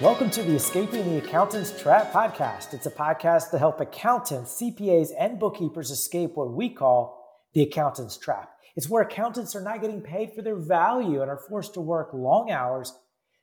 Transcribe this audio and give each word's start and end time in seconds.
Welcome 0.00 0.30
to 0.30 0.42
the 0.42 0.54
Escaping 0.54 1.10
the 1.10 1.18
Accountant's 1.18 1.78
Trap 1.78 2.10
podcast. 2.10 2.72
It's 2.72 2.86
a 2.86 2.90
podcast 2.90 3.50
to 3.50 3.58
help 3.58 3.82
accountants, 3.82 4.58
CPAs, 4.58 5.10
and 5.18 5.38
bookkeepers 5.38 5.90
escape 5.90 6.36
what 6.36 6.50
we 6.54 6.70
call 6.70 7.22
the 7.52 7.60
accountant's 7.60 8.16
trap. 8.16 8.48
It's 8.76 8.88
where 8.88 9.02
accountants 9.02 9.54
are 9.54 9.60
not 9.60 9.82
getting 9.82 10.00
paid 10.00 10.32
for 10.32 10.40
their 10.40 10.56
value 10.56 11.20
and 11.20 11.30
are 11.30 11.36
forced 11.36 11.74
to 11.74 11.82
work 11.82 12.14
long 12.14 12.50
hours 12.50 12.94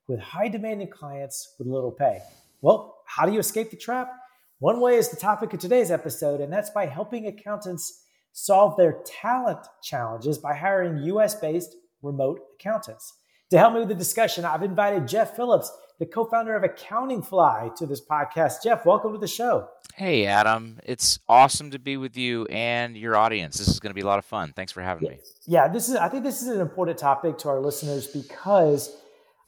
with 0.07 0.19
high 0.19 0.47
demanding 0.47 0.89
clients 0.89 1.53
with 1.59 1.67
little 1.67 1.91
pay. 1.91 2.21
Well, 2.61 3.03
how 3.05 3.27
do 3.27 3.33
you 3.33 3.39
escape 3.39 3.69
the 3.69 3.77
trap? 3.77 4.11
One 4.57 4.79
way 4.79 4.95
is 4.95 5.09
the 5.09 5.15
topic 5.15 5.53
of 5.53 5.59
today's 5.59 5.91
episode, 5.91 6.41
and 6.41 6.51
that's 6.51 6.71
by 6.71 6.87
helping 6.87 7.27
accountants 7.27 8.03
solve 8.33 8.77
their 8.77 9.03
talent 9.05 9.59
challenges 9.83 10.39
by 10.39 10.55
hiring 10.55 11.03
US 11.03 11.35
based 11.35 11.75
remote 12.01 12.39
accountants. 12.59 13.13
To 13.51 13.59
help 13.59 13.75
me 13.75 13.79
with 13.81 13.89
the 13.89 13.95
discussion, 13.95 14.43
I've 14.43 14.63
invited 14.63 15.07
Jeff 15.07 15.35
Phillips 15.35 15.71
the 15.99 16.05
co 16.05 16.25
founder 16.25 16.55
of 16.55 16.63
Accounting 16.63 17.23
Fly, 17.23 17.71
to 17.77 17.85
this 17.85 18.01
podcast. 18.01 18.63
Jeff, 18.63 18.85
welcome 18.85 19.13
to 19.13 19.17
the 19.17 19.27
show. 19.27 19.67
Hey, 19.95 20.25
Adam. 20.27 20.79
It's 20.83 21.19
awesome 21.27 21.71
to 21.71 21.79
be 21.79 21.97
with 21.97 22.15
you 22.15 22.45
and 22.45 22.95
your 22.95 23.15
audience. 23.15 23.57
This 23.57 23.67
is 23.67 23.79
going 23.79 23.89
to 23.89 23.95
be 23.95 24.01
a 24.01 24.05
lot 24.05 24.19
of 24.19 24.25
fun. 24.25 24.53
Thanks 24.55 24.71
for 24.71 24.81
having 24.81 25.09
me. 25.09 25.19
Yeah, 25.47 25.67
this 25.67 25.89
is. 25.89 25.95
I 25.95 26.09
think 26.09 26.23
this 26.23 26.41
is 26.41 26.49
an 26.49 26.61
important 26.61 26.99
topic 26.99 27.39
to 27.39 27.49
our 27.49 27.59
listeners 27.59 28.07
because 28.07 28.95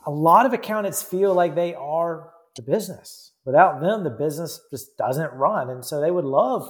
a 0.05 0.11
lot 0.11 0.45
of 0.45 0.53
accountants 0.53 1.03
feel 1.03 1.33
like 1.33 1.53
they 1.53 1.75
are 1.75 2.31
the 2.55 2.63
business. 2.63 3.33
Without 3.45 3.79
them, 3.79 4.03
the 4.03 4.09
business 4.09 4.59
just 4.71 4.97
doesn't 4.97 5.31
run, 5.33 5.69
and 5.69 5.85
so 5.85 6.01
they 6.01 6.11
would 6.11 6.25
love 6.25 6.67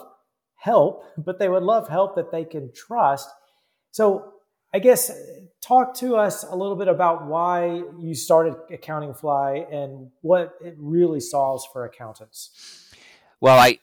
help, 0.55 1.03
but 1.17 1.39
they 1.39 1.47
would 1.47 1.63
love 1.63 1.87
help 1.87 2.15
that 2.15 2.31
they 2.31 2.43
can 2.43 2.71
trust. 2.73 3.29
So 3.91 4.33
I 4.73 4.79
guess 4.79 5.09
talk 5.61 5.95
to 5.95 6.15
us 6.15 6.43
a 6.43 6.55
little 6.55 6.75
bit 6.75 6.87
about 6.87 7.25
why 7.25 7.83
you 7.97 8.15
started 8.15 8.55
Accounting 8.71 9.13
Fly 9.13 9.65
and 9.71 10.11
what 10.21 10.53
it 10.63 10.75
really 10.77 11.19
solves 11.19 11.67
for 11.71 11.85
accountants. 11.85 12.93
Well, 13.41 13.57
I, 13.57 13.79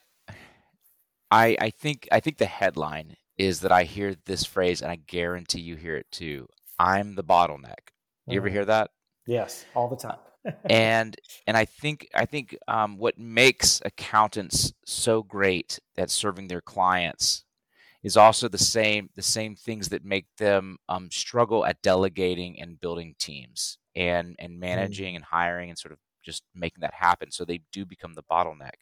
I, 1.31 1.57
I 1.59 1.69
think 1.69 2.07
I 2.11 2.19
think 2.19 2.37
the 2.37 2.45
headline 2.45 3.15
is 3.37 3.61
that 3.61 3.71
I 3.71 3.83
hear 3.83 4.15
this 4.25 4.45
phrase, 4.45 4.81
and 4.81 4.91
I 4.91 4.95
guarantee 4.95 5.61
you 5.61 5.75
hear 5.75 5.95
it 5.95 6.11
too. 6.11 6.47
I'm 6.79 7.15
the 7.15 7.23
bottleneck. 7.23 7.91
You 8.27 8.33
mm. 8.33 8.37
ever 8.37 8.49
hear 8.49 8.65
that? 8.65 8.91
Yes, 9.25 9.65
all 9.75 9.89
the 9.89 9.95
time. 9.95 10.17
and 10.69 11.15
and 11.45 11.57
I 11.57 11.65
think 11.65 12.07
I 12.13 12.25
think 12.25 12.57
um, 12.67 12.97
what 12.97 13.17
makes 13.17 13.81
accountants 13.83 14.73
so 14.85 15.23
great 15.23 15.79
at 15.97 16.09
serving 16.09 16.47
their 16.47 16.61
clients 16.61 17.43
is 18.03 18.17
also 18.17 18.47
the 18.47 18.57
same 18.57 19.09
the 19.15 19.21
same 19.21 19.55
things 19.55 19.89
that 19.89 20.05
make 20.05 20.25
them 20.37 20.77
um, 20.89 21.09
struggle 21.11 21.65
at 21.65 21.81
delegating 21.81 22.59
and 22.59 22.79
building 22.79 23.15
teams 23.19 23.77
and 23.95 24.35
and 24.39 24.51
mm-hmm. 24.51 24.59
managing 24.59 25.13
mm. 25.13 25.17
and 25.17 25.25
hiring 25.25 25.69
and 25.69 25.79
sort 25.79 25.91
of 25.91 25.99
just 26.23 26.43
making 26.53 26.81
that 26.81 26.93
happen 26.93 27.31
so 27.31 27.43
they 27.43 27.61
do 27.71 27.85
become 27.85 28.13
the 28.13 28.23
bottleneck 28.23 28.75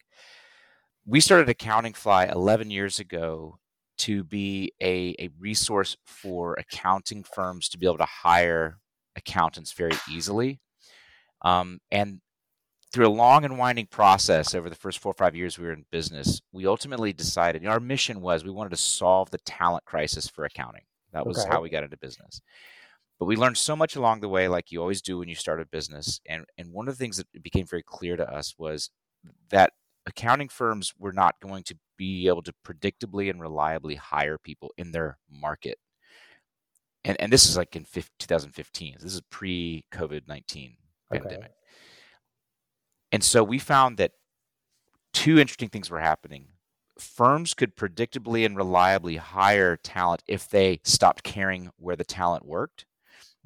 we 1.06 1.20
started 1.20 1.48
accounting 1.48 1.92
fly 1.92 2.26
11 2.26 2.70
years 2.70 2.98
ago 2.98 3.58
to 3.98 4.24
be 4.24 4.72
a, 4.82 5.14
a 5.18 5.30
resource 5.38 5.96
for 6.04 6.54
accounting 6.58 7.22
firms 7.22 7.68
to 7.68 7.78
be 7.78 7.86
able 7.86 7.96
to 7.96 8.04
hire 8.04 8.78
accountants 9.16 9.72
very 9.72 9.94
easily 10.10 10.60
um, 11.42 11.78
and 11.90 12.20
through 12.96 13.06
a 13.06 13.10
long 13.10 13.44
and 13.44 13.58
winding 13.58 13.84
process 13.84 14.54
over 14.54 14.70
the 14.70 14.74
first 14.74 15.00
four 15.00 15.10
or 15.10 15.14
five 15.14 15.36
years 15.36 15.58
we 15.58 15.66
were 15.66 15.72
in 15.74 15.84
business, 15.90 16.40
we 16.50 16.66
ultimately 16.66 17.12
decided 17.12 17.60
you 17.60 17.68
know, 17.68 17.74
our 17.74 17.78
mission 17.78 18.22
was 18.22 18.42
we 18.42 18.50
wanted 18.50 18.70
to 18.70 18.76
solve 18.78 19.30
the 19.30 19.38
talent 19.40 19.84
crisis 19.84 20.26
for 20.26 20.46
accounting. 20.46 20.80
That 21.12 21.26
was 21.26 21.38
okay. 21.40 21.50
how 21.50 21.60
we 21.60 21.68
got 21.68 21.84
into 21.84 21.98
business. 21.98 22.40
But 23.18 23.26
we 23.26 23.36
learned 23.36 23.58
so 23.58 23.76
much 23.76 23.96
along 23.96 24.20
the 24.20 24.30
way, 24.30 24.48
like 24.48 24.72
you 24.72 24.80
always 24.80 25.02
do 25.02 25.18
when 25.18 25.28
you 25.28 25.34
start 25.34 25.60
a 25.60 25.66
business. 25.66 26.22
And 26.26 26.46
and 26.56 26.72
one 26.72 26.88
of 26.88 26.94
the 26.94 26.98
things 26.98 27.18
that 27.18 27.26
became 27.42 27.66
very 27.66 27.82
clear 27.82 28.16
to 28.16 28.26
us 28.26 28.54
was 28.56 28.88
that 29.50 29.74
accounting 30.06 30.48
firms 30.48 30.94
were 30.98 31.12
not 31.12 31.34
going 31.42 31.64
to 31.64 31.76
be 31.98 32.28
able 32.28 32.42
to 32.44 32.54
predictably 32.64 33.28
and 33.28 33.42
reliably 33.42 33.96
hire 33.96 34.38
people 34.38 34.72
in 34.78 34.92
their 34.92 35.18
market. 35.30 35.78
And 37.04 37.20
and 37.20 37.30
this 37.30 37.46
is 37.46 37.58
like 37.58 37.76
in 37.76 37.84
2015. 37.84 38.96
This 39.02 39.14
is 39.14 39.20
pre 39.30 39.84
COVID 39.92 40.26
19 40.26 40.76
pandemic. 41.10 41.38
Okay. 41.38 41.48
And 43.16 43.24
so 43.24 43.42
we 43.42 43.58
found 43.58 43.96
that 43.96 44.12
two 45.14 45.38
interesting 45.38 45.70
things 45.70 45.88
were 45.88 46.00
happening. 46.00 46.48
Firms 46.98 47.54
could 47.54 47.74
predictably 47.74 48.44
and 48.44 48.54
reliably 48.54 49.16
hire 49.16 49.78
talent 49.78 50.22
if 50.28 50.50
they 50.50 50.80
stopped 50.84 51.22
caring 51.22 51.70
where 51.78 51.96
the 51.96 52.04
talent 52.04 52.44
worked. 52.44 52.84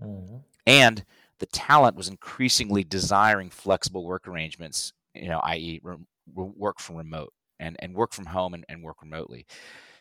Mm-hmm. 0.02 0.38
And 0.66 1.04
the 1.38 1.46
talent 1.46 1.94
was 1.94 2.08
increasingly 2.08 2.82
desiring 2.82 3.48
flexible 3.48 4.04
work 4.04 4.26
arrangements, 4.26 4.92
you 5.14 5.28
know, 5.28 5.38
i.e., 5.44 5.78
re- 5.84 5.98
work 6.34 6.80
from 6.80 6.96
remote 6.96 7.32
and, 7.60 7.76
and 7.78 7.94
work 7.94 8.12
from 8.12 8.26
home 8.26 8.54
and, 8.54 8.64
and 8.68 8.82
work 8.82 9.00
remotely. 9.00 9.46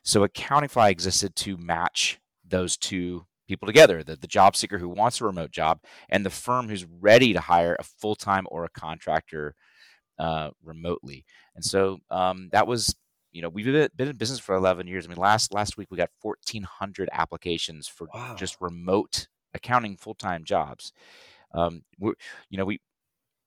So 0.01 0.23
Accounting 0.23 0.69
Fly 0.69 0.89
existed 0.89 1.35
to 1.35 1.57
match 1.57 2.19
those 2.43 2.75
two 2.75 3.27
people 3.49 3.65
together 3.65 4.03
the, 4.03 4.15
the 4.15 4.27
job 4.27 4.55
seeker 4.55 4.77
who 4.77 4.87
wants 4.87 5.19
a 5.19 5.25
remote 5.25 5.51
job 5.51 5.79
and 6.07 6.25
the 6.25 6.29
firm 6.29 6.69
who's 6.69 6.85
ready 6.85 7.33
to 7.33 7.39
hire 7.39 7.75
a 7.79 7.83
full-time 7.83 8.45
or 8.51 8.63
a 8.63 8.69
contractor 8.69 9.55
uh, 10.19 10.51
remotely 10.63 11.25
and 11.55 11.65
so 11.65 11.97
um, 12.11 12.47
that 12.51 12.67
was 12.67 12.95
you 13.31 13.41
know 13.41 13.49
we've 13.49 13.65
been 13.65 14.07
in 14.07 14.15
business 14.17 14.39
for 14.39 14.53
11 14.55 14.87
years 14.87 15.05
i 15.05 15.09
mean 15.09 15.17
last 15.17 15.53
last 15.53 15.77
week 15.77 15.87
we 15.89 15.97
got 15.97 16.11
1400 16.21 17.09
applications 17.11 17.87
for 17.87 18.07
wow. 18.13 18.35
just 18.37 18.55
remote 18.61 19.27
accounting 19.53 19.97
full-time 19.97 20.43
jobs 20.43 20.93
um, 21.55 21.81
we're, 21.99 22.13
you 22.49 22.57
know 22.57 22.65
we 22.65 22.79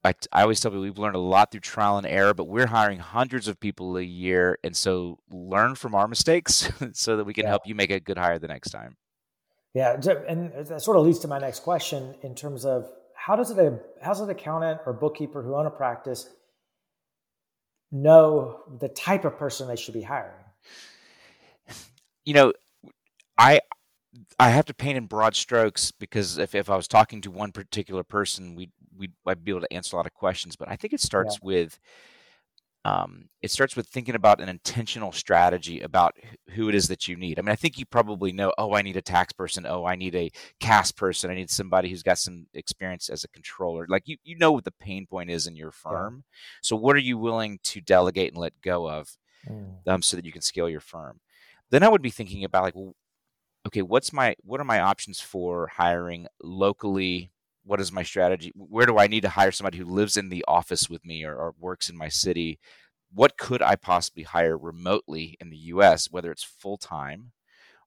I, 0.05 0.15
I 0.33 0.43
always 0.43 0.59
tell 0.59 0.73
people 0.73 0.83
we've 0.83 0.99
learned 0.99 1.15
a 1.15 1.21
lot 1.21 1.53
through 1.53 1.61
trial 1.61 1.97
and 1.97 2.07
error, 2.07 2.35
but 2.35 2.49
we're 2.49 2.67
hiring 2.67 2.99
hundreds 2.99 3.47
of 3.47 3.61
people 3.61 3.97
a 3.97 4.03
year. 4.03 4.59
And 4.65 4.77
so 4.77 5.19
learn 5.31 5.77
from 5.77 5.95
our 5.95 6.09
mistakes 6.09 6.69
so 6.93 7.17
that 7.17 7.25
we 7.25 7.33
can 7.33 7.45
yeah. 7.45 7.51
help 7.51 7.63
you 7.67 7.77
make 7.77 7.93
a 7.93 8.01
good 8.01 8.19
hire 8.19 8.39
the 8.39 8.49
next 8.49 8.71
time. 8.71 8.97
Yeah, 9.75 9.95
and 10.29 10.53
that 10.67 10.83
sort 10.83 10.99
of 10.99 11.05
leads 11.07 11.21
to 11.21 11.29
my 11.29 11.39
next 11.39 11.61
question 11.61 12.15
in 12.23 12.35
terms 12.35 12.65
of 12.67 12.91
how 13.15 13.37
does 13.37 13.51
it 13.51 13.59
a 13.59 13.79
how 14.03 14.11
does 14.11 14.21
an 14.21 14.29
accountant 14.29 14.81
or 14.85 14.93
bookkeeper 14.93 15.43
who 15.43 15.55
own 15.55 15.67
a 15.67 15.71
practice 15.71 16.29
know 17.91 18.61
the 18.81 18.89
type 18.89 19.25
of 19.25 19.39
person 19.39 19.69
they 19.69 19.77
should 19.77 19.95
be 19.95 20.03
hiring? 20.03 20.35
You 22.25 22.35
know, 22.35 22.53
I 23.39 23.61
I 24.39 24.51
have 24.51 24.67
to 24.67 24.75
paint 24.75 24.99
in 24.99 25.07
broad 25.07 25.35
strokes 25.35 25.91
because 25.91 26.39
if, 26.39 26.55
if 26.55 26.69
I 26.69 26.77
was 26.77 26.87
talking 26.87 27.21
to 27.23 27.31
one 27.31 27.53
particular 27.53 28.03
person, 28.03 28.55
we 28.55 28.71
we 28.97 29.11
I'd 29.27 29.45
be 29.45 29.53
able 29.53 29.63
to 29.63 29.73
answer 29.73 29.97
a 29.97 29.99
lot 29.99 30.07
of 30.07 30.15
questions. 30.15 30.55
But 30.55 30.69
I 30.69 30.77
think 30.77 30.93
it 30.93 31.01
starts 31.01 31.39
yeah. 31.43 31.47
with 31.47 31.81
um, 32.85 33.29
it 33.41 33.51
starts 33.51 33.77
with 33.77 33.87
thinking 33.87 34.15
about 34.15 34.41
an 34.41 34.49
intentional 34.49 35.13
strategy 35.13 35.81
about 35.81 36.17
who 36.51 36.69
it 36.69 36.75
is 36.75 36.89
that 36.89 37.07
you 37.07 37.17
need. 37.17 37.39
I 37.39 37.43
mean, 37.43 37.53
I 37.53 37.57
think 37.57 37.79
you 37.79 37.87
probably 37.87 38.33
know, 38.33 38.53
oh, 38.59 38.75
I 38.75 38.83
need 38.83 38.97
a 38.97 39.03
tax 39.03 39.33
person. 39.33 39.67
Oh, 39.67 39.85
I 39.85 39.95
need 39.95 40.15
a 40.15 40.31
CAS 40.61 40.91
person. 40.91 41.31
I 41.31 41.35
need 41.35 41.51
somebody 41.51 41.89
who's 41.89 42.03
got 42.03 42.19
some 42.19 42.47
experience 42.55 43.09
as 43.09 43.23
a 43.25 43.29
controller. 43.29 43.87
Like 43.89 44.03
you, 44.07 44.17
you 44.25 44.37
know 44.37 44.53
what 44.53 44.65
the 44.65 44.73
pain 44.73 45.07
point 45.07 45.31
is 45.31 45.47
in 45.47 45.55
your 45.55 45.71
firm. 45.71 46.25
Yeah. 46.27 46.59
So 46.63 46.77
what 46.77 46.97
are 46.97 47.01
you 47.01 47.19
willing 47.19 47.61
to 47.65 47.81
delegate 47.81 48.33
and 48.33 48.41
let 48.41 48.61
go 48.63 48.89
of 48.89 49.17
mm. 49.49 49.77
um, 49.87 50.03
so 50.03 50.17
that 50.17 50.27
you 50.27 50.33
can 50.33 50.43
scale 50.43 50.69
your 50.69 50.81
firm? 50.81 51.21
Then 51.71 51.83
I 51.83 51.89
would 51.89 52.03
be 52.03 52.11
thinking 52.11 52.45
about 52.45 52.65
like, 52.65 52.75
well, 52.75 52.95
okay, 53.67 53.83
what's 53.83 54.13
my, 54.13 54.35
what 54.43 54.61
are 54.61 54.65
my 54.65 54.81
options 54.81 55.21
for 55.21 55.69
hiring 55.69 56.27
locally 56.43 57.32
what 57.65 57.81
is 57.81 57.93
my 57.93 58.03
strategy? 58.03 58.53
Where 58.55 58.87
do 58.87 58.99
I 58.99 59.07
need 59.07 59.23
to 59.23 59.29
hire 59.29 59.53
somebody 59.53 59.79
who 59.79 59.85
lives 59.85 60.17
in 60.17 60.29
the 60.29 60.45
office 60.49 60.89
with 60.91 61.05
me 61.05 61.25
or, 61.25 61.35
or, 61.35 61.55
works 61.59 61.89
in 61.89 61.97
my 61.97 62.09
city? 62.09 62.59
What 63.13 63.37
could 63.37 63.63
I 63.63 63.77
possibly 63.77 64.25
hire 64.25 64.57
remotely 64.57 65.37
in 65.41 65.51
the 65.51 65.57
US, 65.57 66.11
whether 66.11 66.33
it's 66.33 66.45
full 66.45 66.79
time 66.79 67.33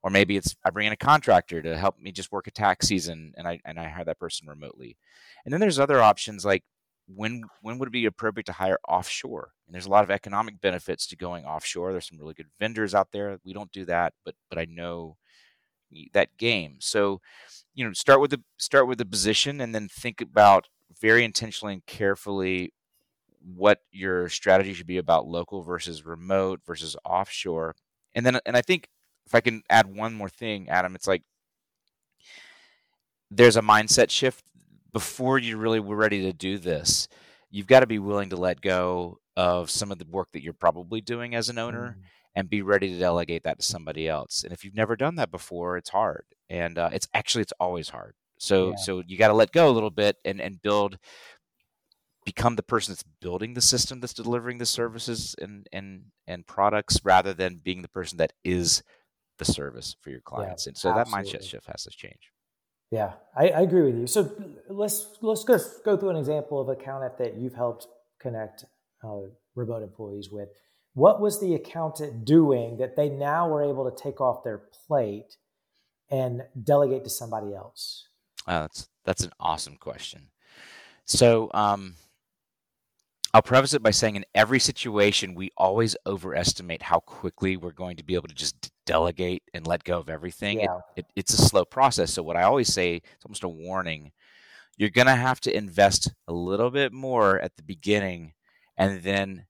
or 0.06 0.12
maybe 0.12 0.38
it's 0.38 0.56
I 0.64 0.70
bring 0.70 0.86
in 0.86 0.94
a 0.94 0.98
contractor 0.98 1.64
to 1.64 1.76
help 1.76 2.00
me 2.00 2.12
just 2.12 2.32
work 2.32 2.46
a 2.46 2.52
tax 2.52 2.88
season 2.88 3.34
and 3.38 3.48
I 3.48 3.60
and 3.66 3.80
I 3.80 3.90
hire 3.90 4.06
that 4.06 4.20
person 4.20 4.48
remotely. 4.48 4.98
And 5.44 5.52
then 5.52 5.60
there's 5.60 5.80
other 5.80 6.00
options 6.00 6.46
like 6.46 6.64
when 7.08 7.44
when 7.62 7.80
would 7.80 7.88
it 7.88 7.92
be 7.92 8.06
appropriate 8.06 8.46
to 8.46 8.52
hire 8.54 8.78
offshore? 8.88 9.50
And 9.66 9.74
there's 9.74 9.88
a 9.88 9.92
lot 9.92 10.04
of 10.04 10.12
economic 10.12 10.62
benefits 10.62 11.08
to 11.08 11.16
going 11.16 11.44
offshore. 11.44 11.92
There's 11.92 12.08
some 12.08 12.20
really 12.20 12.36
good 12.36 12.50
vendors 12.60 12.94
out 12.94 13.08
there. 13.12 13.40
We 13.44 13.54
don't 13.54 13.72
do 13.72 13.84
that, 13.86 14.14
but 14.24 14.36
but 14.48 14.60
I 14.60 14.66
know 14.66 15.18
that 16.14 16.38
game. 16.38 16.78
So, 16.80 17.20
you 17.76 17.86
know, 17.86 17.94
start 17.94 18.22
with 18.22 18.32
the 18.32 18.42
start 18.58 18.88
with 18.88 18.98
the 18.98 19.06
position, 19.06 19.62
and 19.62 19.76
then 19.76 19.88
think 19.88 20.22
about 20.22 20.68
very 21.00 21.24
intentionally 21.24 21.74
and 21.74 21.86
carefully 21.86 22.74
what 23.42 23.80
your 23.92 24.28
strategy 24.30 24.74
should 24.74 24.88
be 24.88 24.98
about 24.98 25.28
local 25.28 25.62
versus 25.62 26.06
remote 26.06 26.62
versus 26.66 26.96
offshore. 27.06 27.76
And 28.16 28.26
then, 28.26 28.40
and 28.46 28.58
I 28.58 28.62
think 28.62 28.88
if 29.26 29.36
I 29.36 29.42
can 29.42 29.62
add 29.70 29.94
one 29.94 30.14
more 30.14 30.30
thing, 30.30 30.70
Adam, 30.70 30.96
it's 30.96 31.08
like 31.08 31.24
there's 33.30 33.58
a 33.58 33.62
mindset 33.62 34.10
shift 34.10 34.46
before 34.94 35.38
you 35.38 35.58
really 35.58 35.80
were 35.80 35.96
ready 35.96 36.22
to 36.22 36.34
do 36.34 36.58
this. 36.58 37.08
You've 37.52 37.68
got 37.68 37.82
to 37.82 37.88
be 37.88 38.00
willing 38.00 38.30
to 38.30 38.38
let 38.38 38.62
go 38.62 39.20
of 39.36 39.70
some 39.70 39.92
of 39.92 40.00
the 40.00 40.06
work 40.10 40.30
that 40.32 40.42
you're 40.42 40.54
probably 40.54 41.02
doing 41.02 41.36
as 41.36 41.50
an 41.50 41.60
owner. 41.60 41.98
Mm 42.00 42.04
and 42.36 42.50
be 42.50 42.62
ready 42.62 42.90
to 42.90 43.00
delegate 43.00 43.44
that 43.44 43.60
to 43.60 43.66
somebody 43.66 44.08
else. 44.08 44.44
And 44.44 44.52
if 44.52 44.64
you've 44.64 44.76
never 44.76 44.96
done 44.96 45.16
that 45.16 45.32
before, 45.32 45.78
it's 45.78 45.90
hard. 45.90 46.26
And 46.50 46.78
uh, 46.78 46.90
it's 46.94 47.08
actually 47.14 47.44
it's 47.44 47.54
always 47.60 47.90
hard. 47.90 48.16
So 48.38 48.72
yeah. 48.72 48.76
so 48.78 49.04
you 49.06 49.18
got 49.18 49.30
to 49.30 49.34
let 49.34 49.52
go 49.52 49.70
a 49.70 49.72
little 49.72 49.90
bit 49.90 50.18
and 50.26 50.42
and 50.42 50.62
build 50.62 50.98
become 52.26 52.56
the 52.56 52.64
person 52.64 52.92
that's 52.92 53.04
building 53.22 53.54
the 53.54 53.62
system 53.62 54.00
that's 54.00 54.14
delivering 54.14 54.58
the 54.58 54.66
services 54.66 55.36
and 55.40 55.68
and 55.72 56.06
and 56.28 56.46
products 56.46 57.00
rather 57.04 57.34
than 57.34 57.62
being 57.64 57.82
the 57.82 57.88
person 57.88 58.18
that 58.18 58.34
is 58.44 58.84
the 59.38 59.46
service 59.46 59.96
for 60.02 60.10
your 60.10 60.22
clients. 60.22 60.66
Yeah, 60.66 60.72
and 60.72 60.78
so 60.78 60.90
absolutely. 60.90 61.32
that 61.32 61.40
mindset 61.40 61.50
shift 61.50 61.68
has 61.68 61.84
to 61.84 61.92
change. 61.92 62.32
Yeah, 62.92 63.14
I, 63.36 63.50
I, 63.50 63.62
agree 63.62 63.82
with 63.82 63.96
you. 63.96 64.08
So 64.08 64.32
let's 64.70 65.18
let's 65.22 65.44
go 65.44 65.58
go 65.84 65.98
through 65.98 66.12
an 66.12 66.16
example 66.18 66.62
of 66.62 66.70
accountant 66.70 67.18
that 67.18 67.36
you've 67.36 67.56
helped 67.56 67.88
connect 68.20 68.66
uh, 69.04 69.28
remote 69.56 69.84
employees 69.84 70.30
with. 70.32 70.50
What 70.94 71.20
was 71.20 71.42
the 71.42 71.56
accountant 71.56 72.26
doing 72.26 72.78
that 72.78 72.96
they 72.96 73.10
now 73.10 73.50
were 73.50 73.64
able 73.64 73.90
to 73.90 74.04
take 74.04 74.22
off 74.22 74.44
their 74.44 74.62
plate 74.88 75.36
and 76.10 76.44
delegate 76.64 77.04
to 77.04 77.10
somebody 77.10 77.54
else? 77.54 78.08
Uh, 78.48 78.62
that's 78.62 78.90
that's 79.04 79.24
an 79.24 79.32
awesome 79.40 79.76
question. 79.78 80.30
So 81.06 81.52
um, 81.54 81.96
I'll 83.34 83.42
preface 83.42 83.74
it 83.74 83.84
by 83.84 83.92
saying 83.92 84.16
in 84.16 84.26
every 84.34 84.60
situation, 84.60 85.36
we 85.36 85.52
always 85.58 85.96
overestimate 86.06 86.82
how 86.82 87.00
quickly 87.00 87.58
we're 87.58 87.72
going 87.72 87.98
to 87.98 88.04
be 88.04 88.16
able 88.16 88.28
to 88.28 88.36
just 88.36 88.72
delegate 88.86 89.44
and 89.54 89.68
let 89.68 89.84
go 89.84 90.00
of 90.00 90.10
everything. 90.10 90.62
Yeah. 90.62 90.78
It, 90.96 91.02
it, 91.02 91.06
it's 91.16 91.34
a 91.34 91.42
slow 91.42 91.66
process. 91.66 92.14
So, 92.14 92.24
what 92.24 92.38
I 92.38 92.44
always 92.44 92.74
say, 92.74 92.96
it's 92.96 93.26
almost 93.26 93.44
a 93.44 93.50
warning 93.50 94.12
you're 94.78 94.90
going 94.90 95.08
to 95.08 95.16
have 95.16 95.40
to 95.42 95.56
invest 95.56 96.12
a 96.28 96.34
little 96.34 96.70
bit 96.70 96.92
more 96.92 97.40
at 97.40 97.56
the 97.56 97.64
beginning, 97.64 98.34
and 98.78 99.02
then 99.04 99.46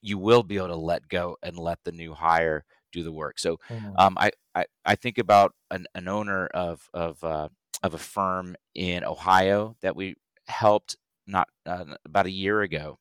you 0.00 0.18
will 0.18 0.42
be 0.42 0.56
able 0.56 0.68
to 0.68 0.76
let 0.76 1.08
go 1.08 1.36
and 1.42 1.58
let 1.58 1.78
the 1.84 1.92
new 1.92 2.14
hire 2.14 2.64
do 2.92 3.02
the 3.02 3.12
work. 3.12 3.38
So, 3.38 3.58
mm. 3.68 3.92
um, 3.98 4.16
I, 4.18 4.30
I, 4.54 4.64
I, 4.84 4.94
think 4.94 5.18
about 5.18 5.54
an, 5.70 5.86
an 5.94 6.08
owner 6.08 6.46
of, 6.48 6.88
of, 6.92 7.22
uh, 7.24 7.48
of 7.82 7.94
a 7.94 7.98
firm 7.98 8.56
in 8.74 9.04
Ohio 9.04 9.76
that 9.80 9.96
we 9.96 10.16
helped 10.46 10.96
not 11.26 11.48
uh, 11.66 11.84
about 12.04 12.26
a 12.26 12.30
year 12.30 12.62
ago 12.62 12.98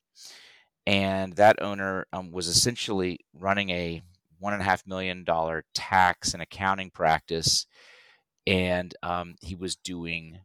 and 0.89 1.33
that 1.33 1.61
owner 1.61 2.07
um, 2.11 2.31
was 2.31 2.47
essentially 2.47 3.19
running 3.33 3.69
a 3.69 4.01
one 4.39 4.53
and 4.53 4.61
a 4.61 4.65
half 4.65 4.87
million 4.87 5.23
dollar 5.23 5.63
tax 5.75 6.33
and 6.33 6.41
accounting 6.41 6.89
practice, 6.89 7.67
and 8.47 8.95
um, 9.03 9.35
he 9.41 9.53
was 9.53 9.75
doing 9.75 10.39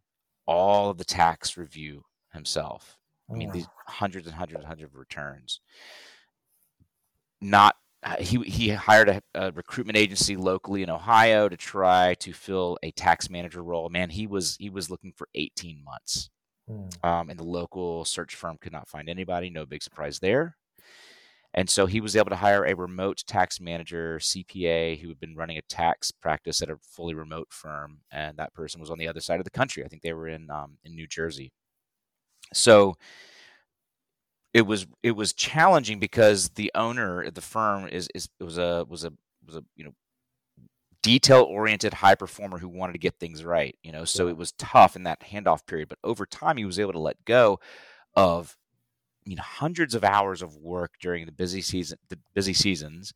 all 0.46 0.90
of 0.90 0.98
the 0.98 1.04
tax 1.04 1.56
review 1.56 2.04
himself. 2.34 2.98
I 3.30 3.32
mean, 3.32 3.52
these 3.52 3.66
hundreds 3.86 4.26
and 4.26 4.36
hundreds 4.36 4.58
and 4.58 4.66
hundreds 4.66 4.92
of 4.92 4.98
returns. 4.98 5.60
Not 7.40 7.76
he 8.18 8.38
he 8.42 8.68
hired 8.70 9.08
a, 9.08 9.22
a, 9.34 9.52
recruitment 9.52 9.96
agency 9.96 10.36
locally 10.36 10.82
in 10.82 10.90
Ohio 10.90 11.48
to 11.48 11.56
try 11.56 12.14
to 12.14 12.32
fill 12.32 12.78
a 12.82 12.90
tax 12.92 13.30
manager 13.30 13.62
role. 13.62 13.88
Man, 13.88 14.10
he 14.10 14.26
was 14.26 14.56
he 14.58 14.70
was 14.70 14.90
looking 14.90 15.12
for 15.16 15.28
18 15.34 15.82
months. 15.82 16.30
Mm. 16.70 17.04
Um, 17.04 17.30
and 17.30 17.38
the 17.38 17.44
local 17.44 18.04
search 18.04 18.34
firm 18.34 18.58
could 18.60 18.72
not 18.72 18.88
find 18.88 19.08
anybody. 19.08 19.50
No 19.50 19.66
big 19.66 19.82
surprise 19.82 20.18
there. 20.18 20.56
And 21.56 21.70
so 21.70 21.86
he 21.86 22.00
was 22.00 22.16
able 22.16 22.30
to 22.30 22.36
hire 22.36 22.64
a 22.64 22.74
remote 22.74 23.22
tax 23.26 23.60
manager, 23.60 24.18
CPA, 24.18 25.00
who 25.00 25.08
had 25.08 25.20
been 25.20 25.36
running 25.36 25.56
a 25.56 25.62
tax 25.62 26.10
practice 26.10 26.60
at 26.62 26.70
a 26.70 26.78
fully 26.82 27.14
remote 27.14 27.48
firm. 27.50 28.00
And 28.10 28.36
that 28.38 28.52
person 28.54 28.80
was 28.80 28.90
on 28.90 28.98
the 28.98 29.06
other 29.06 29.20
side 29.20 29.40
of 29.40 29.44
the 29.44 29.50
country. 29.50 29.84
I 29.84 29.88
think 29.88 30.02
they 30.02 30.14
were 30.14 30.28
in 30.28 30.50
um, 30.50 30.78
in 30.84 30.94
New 30.94 31.06
Jersey. 31.06 31.52
So 32.52 32.96
it 34.54 34.62
was 34.62 34.86
it 35.02 35.10
was 35.10 35.32
challenging 35.32 35.98
because 35.98 36.50
the 36.50 36.70
owner 36.74 37.22
of 37.22 37.34
the 37.34 37.40
firm 37.40 37.88
is 37.88 38.08
is 38.14 38.28
was 38.40 38.56
a 38.56 38.86
was 38.88 39.04
a 39.04 39.12
was 39.44 39.56
a 39.56 39.64
you 39.76 39.84
know 39.84 39.92
detail 41.02 41.42
oriented 41.42 41.92
high 41.92 42.14
performer 42.14 42.58
who 42.58 42.68
wanted 42.68 42.94
to 42.94 42.98
get 42.98 43.18
things 43.18 43.44
right 43.44 43.76
you 43.82 43.92
know 43.92 44.06
so 44.06 44.24
yeah. 44.24 44.30
it 44.30 44.36
was 44.38 44.52
tough 44.52 44.96
in 44.96 45.02
that 45.02 45.20
handoff 45.20 45.66
period 45.66 45.88
but 45.88 45.98
over 46.02 46.24
time 46.24 46.56
he 46.56 46.64
was 46.64 46.78
able 46.78 46.92
to 46.92 46.98
let 46.98 47.22
go 47.26 47.58
of 48.14 48.56
I 49.26 49.28
mean 49.28 49.38
hundreds 49.38 49.94
of 49.94 50.04
hours 50.04 50.40
of 50.40 50.56
work 50.56 50.92
during 51.00 51.26
the 51.26 51.32
busy 51.32 51.60
season 51.60 51.98
the 52.08 52.18
busy 52.34 52.54
seasons 52.54 53.12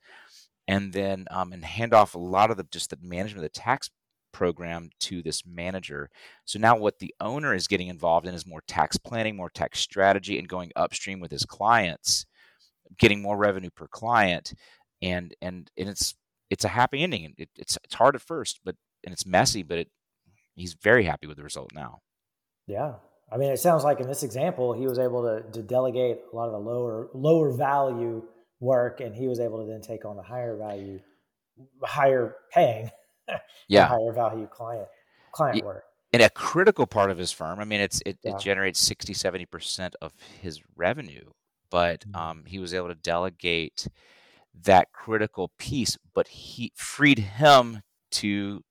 and 0.66 0.92
then 0.92 1.26
um, 1.30 1.52
and 1.52 1.64
hand 1.64 1.94
off 1.94 2.14
a 2.14 2.18
lot 2.18 2.50
of 2.50 2.58
the 2.58 2.66
just 2.70 2.90
the 2.90 2.98
management 3.00 3.38
of 3.38 3.52
the 3.52 3.60
tax 3.60 3.88
program 4.32 4.90
to 5.00 5.22
this 5.22 5.44
manager 5.46 6.10
so 6.44 6.58
now 6.58 6.76
what 6.76 6.98
the 6.98 7.14
owner 7.20 7.54
is 7.54 7.66
getting 7.66 7.88
involved 7.88 8.26
in 8.26 8.34
is 8.34 8.46
more 8.46 8.62
tax 8.66 8.96
planning 8.96 9.36
more 9.36 9.50
tax 9.50 9.80
strategy 9.80 10.38
and 10.38 10.48
going 10.48 10.70
upstream 10.76 11.20
with 11.20 11.30
his 11.30 11.44
clients 11.44 12.26
getting 12.98 13.22
more 13.22 13.36
revenue 13.36 13.70
per 13.70 13.86
client 13.88 14.54
and 15.02 15.34
and 15.40 15.70
and 15.76 15.88
it's 15.88 16.14
it's 16.50 16.64
a 16.64 16.68
happy 16.68 17.02
ending. 17.02 17.34
It, 17.36 17.50
it's 17.56 17.78
it's 17.84 17.94
hard 17.94 18.14
at 18.14 18.22
first, 18.22 18.60
but 18.64 18.76
and 19.04 19.12
it's 19.12 19.26
messy, 19.26 19.62
but 19.62 19.78
it, 19.78 19.88
he's 20.54 20.74
very 20.74 21.04
happy 21.04 21.26
with 21.26 21.36
the 21.36 21.42
result 21.42 21.72
now. 21.74 22.00
Yeah, 22.66 22.94
I 23.32 23.36
mean, 23.36 23.50
it 23.50 23.58
sounds 23.58 23.84
like 23.84 24.00
in 24.00 24.08
this 24.08 24.22
example, 24.22 24.72
he 24.72 24.86
was 24.86 24.98
able 24.98 25.22
to 25.22 25.50
to 25.52 25.62
delegate 25.62 26.18
a 26.32 26.36
lot 26.36 26.46
of 26.46 26.52
the 26.52 26.58
lower 26.58 27.08
lower 27.14 27.52
value 27.52 28.22
work, 28.60 29.00
and 29.00 29.14
he 29.14 29.28
was 29.28 29.40
able 29.40 29.64
to 29.64 29.70
then 29.70 29.82
take 29.82 30.04
on 30.04 30.16
the 30.16 30.22
higher 30.22 30.56
value, 30.56 31.00
higher 31.82 32.34
paying, 32.52 32.90
yeah, 33.68 33.86
higher 33.86 34.12
value 34.12 34.46
client 34.46 34.88
client 35.32 35.64
work. 35.64 35.84
And 36.12 36.22
a 36.22 36.30
critical 36.30 36.86
part 36.86 37.10
of 37.10 37.18
his 37.18 37.32
firm, 37.32 37.60
I 37.60 37.64
mean, 37.64 37.80
it's 37.80 38.00
it, 38.06 38.18
yeah. 38.22 38.34
it 38.34 38.40
generates 38.40 38.80
60, 38.80 39.12
70 39.12 39.46
percent 39.46 39.96
of 40.00 40.12
his 40.40 40.60
revenue, 40.76 41.30
but 41.70 42.00
mm-hmm. 42.00 42.16
um, 42.16 42.44
he 42.46 42.58
was 42.58 42.72
able 42.72 42.88
to 42.88 42.94
delegate 42.94 43.88
that 44.64 44.92
critical 44.92 45.52
piece, 45.58 45.96
but 46.14 46.28
he 46.28 46.72
freed 46.74 47.18
him 47.18 47.82
to 48.10 48.62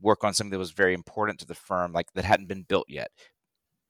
work 0.00 0.24
on 0.24 0.34
something 0.34 0.50
that 0.50 0.58
was 0.58 0.72
very 0.72 0.94
important 0.94 1.38
to 1.40 1.46
the 1.46 1.54
firm, 1.54 1.92
like 1.92 2.12
that 2.14 2.24
hadn't 2.24 2.48
been 2.48 2.62
built 2.62 2.86
yet. 2.88 3.10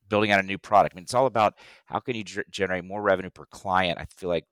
Building 0.08 0.30
out 0.30 0.40
a 0.40 0.44
new 0.44 0.58
product. 0.58 0.94
I 0.94 0.96
mean, 0.96 1.02
it's 1.02 1.14
all 1.14 1.26
about 1.26 1.54
how 1.86 1.98
can 1.98 2.14
you 2.14 2.24
g- 2.24 2.42
generate 2.50 2.84
more 2.84 3.02
revenue 3.02 3.30
per 3.30 3.44
client. 3.46 3.98
I 3.98 4.06
feel 4.16 4.28
like 4.28 4.44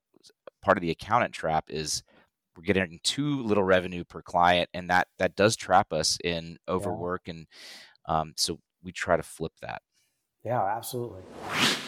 part 0.63 0.77
of 0.77 0.83
the 0.83 0.91
accountant 0.91 1.33
trap 1.33 1.67
is 1.69 2.03
we're 2.57 2.65
getting 2.65 3.01
too 3.03 3.43
little 3.43 3.65
revenue 3.65 4.05
per 4.05 4.23
client, 4.23 4.69
and 4.75 4.91
that 4.91 5.09
that 5.19 5.37
does 5.37 5.57
trap 5.57 5.93
us 5.93 6.19
in 6.23 6.59
overwork. 6.69 7.23
Yeah. 7.27 7.35
And 7.35 7.47
um, 8.07 8.33
so 8.37 8.59
we 8.83 8.93
try 8.93 9.17
to 9.17 9.23
flip 9.23 9.53
that. 9.63 9.83
Yeah, 10.45 10.63
absolutely. 10.63 11.23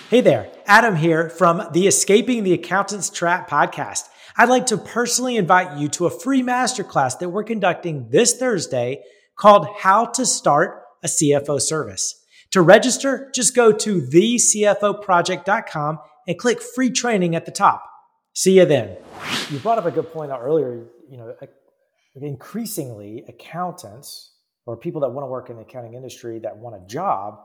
Hey 0.08 0.20
there, 0.22 0.50
Adam 0.66 0.96
here 0.96 1.28
from 1.28 1.62
the 1.72 1.86
Escaping 1.86 2.44
the 2.44 2.54
Accountant's 2.54 3.10
Trap 3.10 3.50
podcast. 3.50 4.04
I'd 4.36 4.48
like 4.48 4.66
to 4.66 4.76
personally 4.76 5.36
invite 5.36 5.78
you 5.78 5.88
to 5.90 6.06
a 6.06 6.10
free 6.10 6.42
masterclass 6.42 7.18
that 7.18 7.30
we're 7.30 7.44
conducting 7.44 8.08
this 8.10 8.36
Thursday 8.36 9.02
called 9.36 9.66
How 9.78 10.06
to 10.06 10.24
Start 10.24 10.82
a 11.02 11.06
CFO 11.06 11.60
Service. 11.60 12.22
To 12.52 12.62
register, 12.62 13.30
just 13.34 13.54
go 13.54 13.72
to 13.72 14.00
thecfoproject.com 14.00 15.98
and 16.26 16.38
click 16.38 16.60
free 16.62 16.90
training 16.90 17.34
at 17.36 17.44
the 17.44 17.52
top. 17.52 17.84
See 18.36 18.58
you 18.58 18.66
then. 18.66 18.98
You 19.50 19.58
brought 19.60 19.78
up 19.78 19.86
a 19.86 19.90
good 19.90 20.12
point 20.12 20.30
earlier. 20.30 20.84
You 21.10 21.16
know, 21.16 21.34
increasingly 22.16 23.24
accountants 23.28 24.34
or 24.66 24.76
people 24.76 25.00
that 25.00 25.08
want 25.08 25.22
to 25.22 25.28
work 25.28 25.48
in 25.48 25.56
the 25.56 25.62
accounting 25.62 25.94
industry 25.94 26.38
that 26.40 26.54
want 26.54 26.76
a 26.76 26.86
job, 26.86 27.38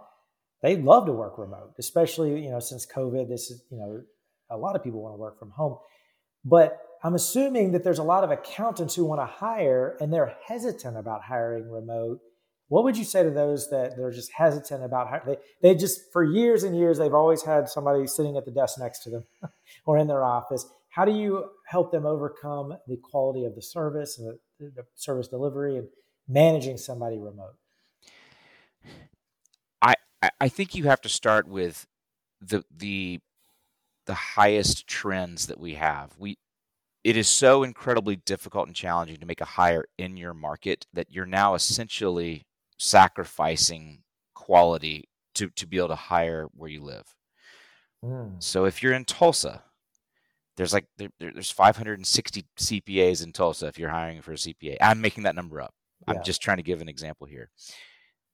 they 0.62 0.75
love 0.75 1.05
to 1.05 1.13
work 1.13 1.38
remote, 1.38 1.75
especially, 1.79 2.43
you 2.43 2.50
know, 2.50 2.60
since 2.60 2.86
COVID, 2.86 3.29
this 3.29 3.51
is, 3.51 3.63
you 3.71 3.77
know, 3.77 4.01
a 4.50 4.57
lot 4.57 4.75
of 4.75 4.83
people 4.83 5.01
want 5.01 5.13
to 5.13 5.17
work 5.17 5.39
from 5.39 5.51
home. 5.51 5.77
But 6.43 6.77
I'm 7.05 7.15
assuming 7.15 7.71
that 7.71 7.86
there's 7.86 8.00
a 8.00 8.03
lot 8.03 8.25
of 8.25 8.31
accountants 8.31 8.93
who 8.93 9.05
want 9.05 9.21
to 9.21 9.25
hire 9.25 9.95
and 10.01 10.12
they're 10.12 10.36
hesitant 10.45 10.98
about 10.98 11.21
hiring 11.21 11.71
remote. 11.71 12.19
What 12.67 12.83
would 12.83 12.98
you 12.98 13.05
say 13.05 13.24
to 13.24 13.29
those 13.29 13.69
that 13.69 13.95
they're 13.95 14.12
just 14.12 14.33
hesitant 14.33 14.83
about 14.83 15.07
hiring? 15.07 15.24
They, 15.25 15.38
they 15.69 15.75
just, 15.75 16.12
for 16.12 16.21
years 16.21 16.63
and 16.63 16.75
years, 16.75 16.98
they've 16.98 17.13
always 17.13 17.43
had 17.43 17.69
somebody 17.69 18.07
sitting 18.07 18.36
at 18.36 18.43
the 18.43 18.51
desk 18.51 18.77
next 18.77 19.03
to 19.03 19.10
them 19.10 19.24
or 19.86 19.98
in 19.98 20.07
their 20.07 20.25
office. 20.25 20.65
How 20.91 21.05
do 21.05 21.12
you 21.13 21.45
help 21.67 21.91
them 21.91 22.05
overcome 22.05 22.77
the 22.88 22.98
quality 22.98 23.45
of 23.45 23.55
the 23.55 23.62
service 23.62 24.19
and 24.19 24.38
the, 24.60 24.71
the 24.75 24.83
service 24.95 25.27
delivery 25.27 25.77
and 25.77 25.88
managing 26.27 26.77
somebody 26.77 27.17
remote? 27.17 27.55
I, 30.21 30.29
I 30.39 30.50
think 30.50 30.75
you 30.75 30.86
have 30.86 31.01
to 31.01 31.10
start 31.10 31.48
with 31.48 31.88
the 32.39 32.63
the 32.75 33.19
the 34.05 34.13
highest 34.13 34.88
trends 34.88 35.48
that 35.48 35.60
we 35.60 35.75
have. 35.75 36.12
We 36.17 36.38
it 37.03 37.17
is 37.17 37.27
so 37.27 37.63
incredibly 37.63 38.15
difficult 38.15 38.67
and 38.67 38.75
challenging 38.75 39.17
to 39.17 39.25
make 39.25 39.41
a 39.41 39.45
hire 39.45 39.86
in 39.98 40.17
your 40.17 40.33
market 40.33 40.86
that 40.93 41.12
you're 41.12 41.25
now 41.25 41.55
essentially 41.55 42.45
sacrificing 42.77 44.03
quality 44.36 45.10
to 45.36 45.50
to 45.50 45.65
be 45.65 45.77
able 45.77 45.89
to 45.89 45.95
hire 45.95 46.48
where 46.53 46.69
you 46.69 46.83
live. 46.83 47.15
Mm. 48.03 48.41
So 48.41 48.65
if 48.65 48.83
you're 48.83 48.93
in 48.93 49.05
Tulsa, 49.05 49.63
there's 50.58 50.74
like 50.74 50.86
there, 50.98 51.10
there's 51.20 51.51
560 51.51 52.46
CPAs 52.60 53.24
in 53.24 53.31
Tulsa 53.31 53.67
if 53.67 53.79
you're 53.79 53.89
hiring 53.89 54.22
for 54.22 54.31
a 54.34 54.36
CPA. 54.36 54.77
I'm 54.81 55.01
making 55.01 55.24
that 55.24 55.36
number 55.36 55.62
up. 55.62 55.74
Yeah. 56.08 56.15
I'm 56.15 56.24
just 56.24 56.41
trying 56.41 56.58
to 56.58 56.63
give 56.63 56.81
an 56.81 56.89
example 56.89 57.27
here. 57.27 57.50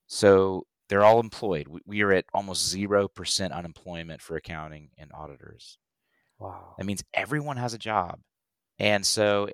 So 0.08 0.66
they're 0.90 1.04
all 1.04 1.20
employed. 1.20 1.68
We, 1.68 1.80
we 1.86 2.02
are 2.02 2.14
at 2.14 2.26
almost 2.34 2.74
0% 2.74 3.52
unemployment 3.52 4.22
for 4.22 4.36
accounting 4.38 4.90
and 4.98 5.12
auditors. 5.14 5.78
Wow. 6.40 6.76
That 6.78 6.86
means 6.86 7.04
everyone 7.14 7.58
has 7.58 7.74
a 7.74 7.78
job. 7.78 8.20
And 8.80 9.06
so 9.06 9.50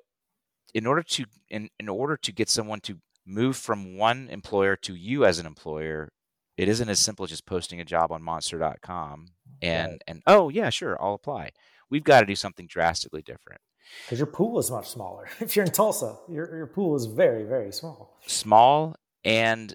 in 0.74 0.86
order 0.86 1.02
to 1.02 1.24
in, 1.48 1.68
in 1.80 1.88
order 1.88 2.16
to 2.18 2.32
get 2.32 2.48
someone 2.48 2.80
to 2.80 2.98
move 3.26 3.56
from 3.56 3.96
one 3.96 4.28
employer 4.30 4.76
to 4.76 4.94
you 4.94 5.24
as 5.24 5.38
an 5.38 5.46
employer, 5.46 6.10
It 6.56 6.68
isn't 6.68 6.88
as 6.88 7.00
simple 7.00 7.24
as 7.24 7.30
just 7.30 7.46
posting 7.46 7.80
a 7.80 7.84
job 7.84 8.12
on 8.12 8.22
monster.com 8.22 9.26
and 9.62 9.92
Right. 9.92 10.02
and 10.06 10.22
oh 10.26 10.50
yeah, 10.50 10.70
sure, 10.70 10.96
I'll 11.02 11.14
apply. 11.14 11.50
We've 11.94 12.02
got 12.02 12.20
to 12.22 12.26
do 12.26 12.34
something 12.34 12.66
drastically 12.66 13.22
different. 13.22 13.60
Because 14.04 14.18
your 14.18 14.26
pool 14.26 14.58
is 14.58 14.68
much 14.68 14.88
smaller. 14.88 15.28
If 15.40 15.54
you're 15.54 15.64
in 15.64 15.70
Tulsa, 15.70 16.16
your, 16.28 16.56
your 16.56 16.66
pool 16.66 16.96
is 16.96 17.06
very, 17.06 17.44
very 17.44 17.70
small. 17.70 18.18
Small 18.26 18.96
and 19.24 19.72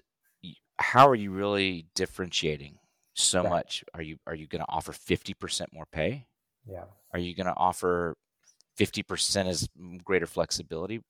how 0.78 1.08
are 1.08 1.14
you 1.14 1.30
really 1.30 1.86
differentiating 1.94 2.78
so 3.14 3.40
Right. 3.42 3.48
much? 3.48 3.84
Are 3.94 4.02
you 4.02 4.18
are 4.26 4.34
you 4.34 4.46
going 4.46 4.60
to 4.60 4.68
offer 4.68 4.92
50% 4.92 5.72
more 5.72 5.86
pay? 5.90 6.26
Yeah. 6.70 6.84
Are 7.14 7.18
you 7.18 7.34
going 7.34 7.46
to 7.46 7.56
offer 7.56 8.18
50% 8.78 9.46
as 9.46 9.66
greater 10.04 10.26
flexibility? 10.26 11.00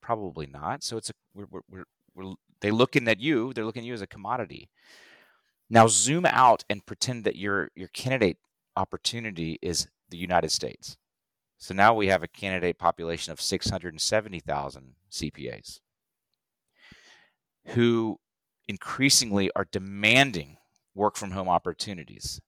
Probably 0.00 0.46
not. 0.46 0.84
So 0.84 0.96
it's 0.98 1.10
a 1.10 1.14
we're, 1.34 1.46
we're, 1.50 1.60
we're, 1.68 1.84
we're 2.14 2.34
they 2.60 2.70
looking 2.70 3.08
at 3.08 3.18
you, 3.18 3.52
they're 3.52 3.64
looking 3.64 3.82
at 3.82 3.86
you 3.86 3.94
as 3.94 4.02
a 4.02 4.06
commodity. 4.06 4.70
Now 5.68 5.88
zoom 5.88 6.26
out 6.26 6.64
and 6.70 6.86
pretend 6.86 7.24
that 7.24 7.34
your 7.34 7.70
your 7.74 7.88
candidate 7.88 8.38
opportunity 8.76 9.58
is 9.60 9.88
the 10.10 10.16
United 10.18 10.50
States. 10.50 10.96
So 11.58 11.74
now 11.74 11.94
we 11.94 12.06
have 12.08 12.22
a 12.22 12.28
candidate 12.28 12.78
population 12.78 13.32
of 13.32 13.40
670,000 13.40 14.94
CPAs 15.10 15.80
who 17.66 18.18
increasingly 18.68 19.50
are 19.54 19.66
demanding 19.70 20.56
work 20.94 21.16
from 21.16 21.32
home 21.32 21.48
opportunities. 21.48 22.40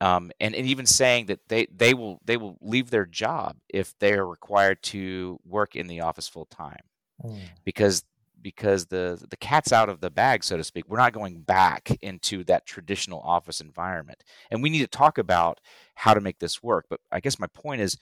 Um, 0.00 0.30
and, 0.40 0.54
and 0.54 0.66
even 0.66 0.86
saying 0.86 1.26
that 1.26 1.40
they, 1.48 1.66
they 1.66 1.92
will 1.92 2.20
they 2.24 2.38
will 2.38 2.56
leave 2.62 2.88
their 2.88 3.04
job 3.04 3.56
if 3.68 3.98
they 3.98 4.14
are 4.14 4.26
required 4.26 4.82
to 4.84 5.38
work 5.44 5.76
in 5.76 5.88
the 5.88 6.00
office 6.00 6.28
full 6.28 6.46
time 6.46 6.80
Mm. 7.22 7.38
because 7.64 8.02
because 8.42 8.86
the 8.86 9.24
the 9.30 9.36
cat's 9.36 9.72
out 9.72 9.88
of 9.88 10.00
the 10.00 10.10
bag 10.10 10.44
so 10.44 10.56
to 10.56 10.64
speak. 10.64 10.84
We're 10.88 10.98
not 10.98 11.12
going 11.12 11.40
back 11.42 11.90
into 12.02 12.44
that 12.44 12.66
traditional 12.66 13.20
office 13.20 13.60
environment. 13.60 14.22
And 14.50 14.62
we 14.62 14.70
need 14.70 14.80
to 14.80 14.86
talk 14.86 15.18
about 15.18 15.60
how 15.94 16.14
to 16.14 16.20
make 16.20 16.38
this 16.38 16.62
work. 16.62 16.86
But 16.88 17.00
i 17.12 17.20
guess 17.20 17.38
my 17.38 17.46
point 17.48 17.80
is 17.80 17.96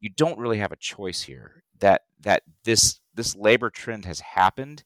you 0.00 0.10
don't 0.10 0.38
really 0.38 0.58
have 0.58 0.72
a 0.72 0.76
choice 0.76 1.22
here. 1.22 1.62
That 1.80 2.02
that 2.20 2.42
this 2.64 3.00
this 3.14 3.36
labor 3.36 3.70
trend 3.70 4.04
has 4.04 4.20
happened. 4.20 4.84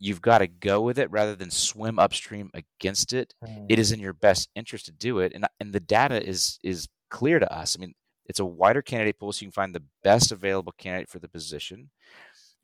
You've 0.00 0.22
got 0.22 0.38
to 0.38 0.46
go 0.46 0.80
with 0.80 0.98
it 0.98 1.10
rather 1.10 1.34
than 1.34 1.50
swim 1.50 1.98
upstream 1.98 2.50
against 2.54 3.12
it. 3.12 3.34
Mm. 3.44 3.66
it 3.68 3.80
is 3.80 3.90
in 3.90 3.98
your 3.98 4.12
best 4.12 4.48
interest 4.54 4.86
to 4.86 4.92
do 4.92 5.18
it. 5.20 5.32
And 5.34 5.46
and 5.60 5.72
the 5.72 5.80
data 5.80 6.26
is 6.26 6.58
is 6.62 6.88
clear 7.10 7.38
to 7.38 7.52
us. 7.52 7.76
I 7.76 7.80
mean 7.80 7.94
it's 8.28 8.40
a 8.40 8.44
wider 8.44 8.82
candidate 8.82 9.18
pool 9.18 9.32
so 9.32 9.42
you 9.42 9.46
can 9.46 9.52
find 9.52 9.74
the 9.74 9.82
best 10.04 10.30
available 10.30 10.74
candidate 10.76 11.08
for 11.08 11.18
the 11.18 11.28
position 11.28 11.90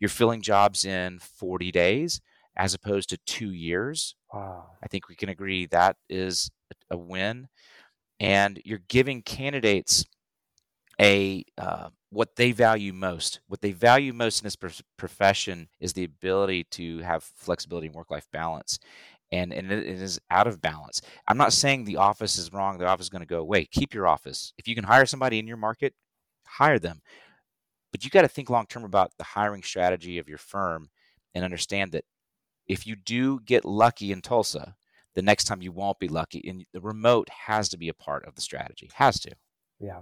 you're 0.00 0.08
filling 0.08 0.42
jobs 0.42 0.84
in 0.84 1.18
40 1.18 1.70
days 1.72 2.20
as 2.56 2.74
opposed 2.74 3.08
to 3.10 3.18
2 3.26 3.52
years. 3.52 4.14
Wow. 4.32 4.70
i 4.82 4.88
think 4.88 5.08
we 5.08 5.14
can 5.16 5.28
agree 5.28 5.66
that 5.66 5.96
is 6.08 6.50
a- 6.90 6.96
win. 6.96 7.48
And 8.20 8.60
you're 8.64 8.82
giving 8.88 9.22
candidates 9.22 10.04
a 11.00 11.44
uh, 11.58 11.88
what 12.10 12.36
they 12.36 12.52
value 12.52 12.92
most. 12.92 13.40
What 13.48 13.60
they 13.60 13.72
value 13.72 14.12
most 14.12 14.40
in 14.40 14.44
this 14.46 14.56
prof- 14.56 14.82
profession 14.96 15.68
is 15.80 15.92
the 15.92 16.04
ability 16.04 16.64
to 16.72 16.98
have 17.00 17.24
flexibility 17.24 17.86
and 17.88 17.96
work 17.96 18.10
life 18.10 18.28
balance. 18.32 18.78
And 19.32 19.52
and 19.52 19.72
it 19.72 19.80
it 19.86 20.00
is 20.00 20.20
out 20.30 20.46
of 20.46 20.60
balance. 20.60 21.00
I'm 21.26 21.38
not 21.38 21.52
saying 21.52 21.84
the 21.84 21.96
office 21.96 22.38
is 22.38 22.52
wrong 22.52 22.78
the 22.78 22.86
office 22.86 23.06
is 23.06 23.10
going 23.10 23.22
to 23.22 23.26
go 23.26 23.40
away. 23.40 23.64
Keep 23.66 23.94
your 23.94 24.06
office. 24.06 24.52
If 24.58 24.68
you 24.68 24.74
can 24.74 24.84
hire 24.84 25.06
somebody 25.06 25.38
in 25.38 25.46
your 25.46 25.56
market 25.56 25.94
hire 26.46 26.78
them 26.78 27.00
but 27.94 28.02
you 28.02 28.10
got 28.10 28.22
to 28.22 28.28
think 28.28 28.50
long 28.50 28.66
term 28.66 28.82
about 28.82 29.12
the 29.18 29.22
hiring 29.24 29.62
strategy 29.62 30.18
of 30.18 30.28
your 30.28 30.38
firm 30.38 30.90
and 31.32 31.44
understand 31.44 31.92
that 31.92 32.04
if 32.66 32.88
you 32.88 32.96
do 32.96 33.38
get 33.44 33.64
lucky 33.64 34.10
in 34.10 34.20
tulsa 34.20 34.74
the 35.14 35.22
next 35.22 35.44
time 35.44 35.62
you 35.62 35.70
won't 35.70 36.00
be 36.00 36.08
lucky 36.08 36.42
and 36.48 36.64
the 36.72 36.80
remote 36.80 37.28
has 37.46 37.68
to 37.68 37.76
be 37.76 37.88
a 37.88 37.94
part 37.94 38.24
of 38.26 38.34
the 38.34 38.40
strategy 38.40 38.90
has 38.94 39.20
to 39.20 39.30
Yeah. 39.78 40.00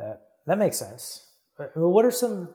Uh, 0.00 0.14
that 0.46 0.58
makes 0.58 0.78
sense. 0.78 1.26
Uh, 1.58 1.64
What 1.74 2.04
are 2.04 2.12
some 2.12 2.54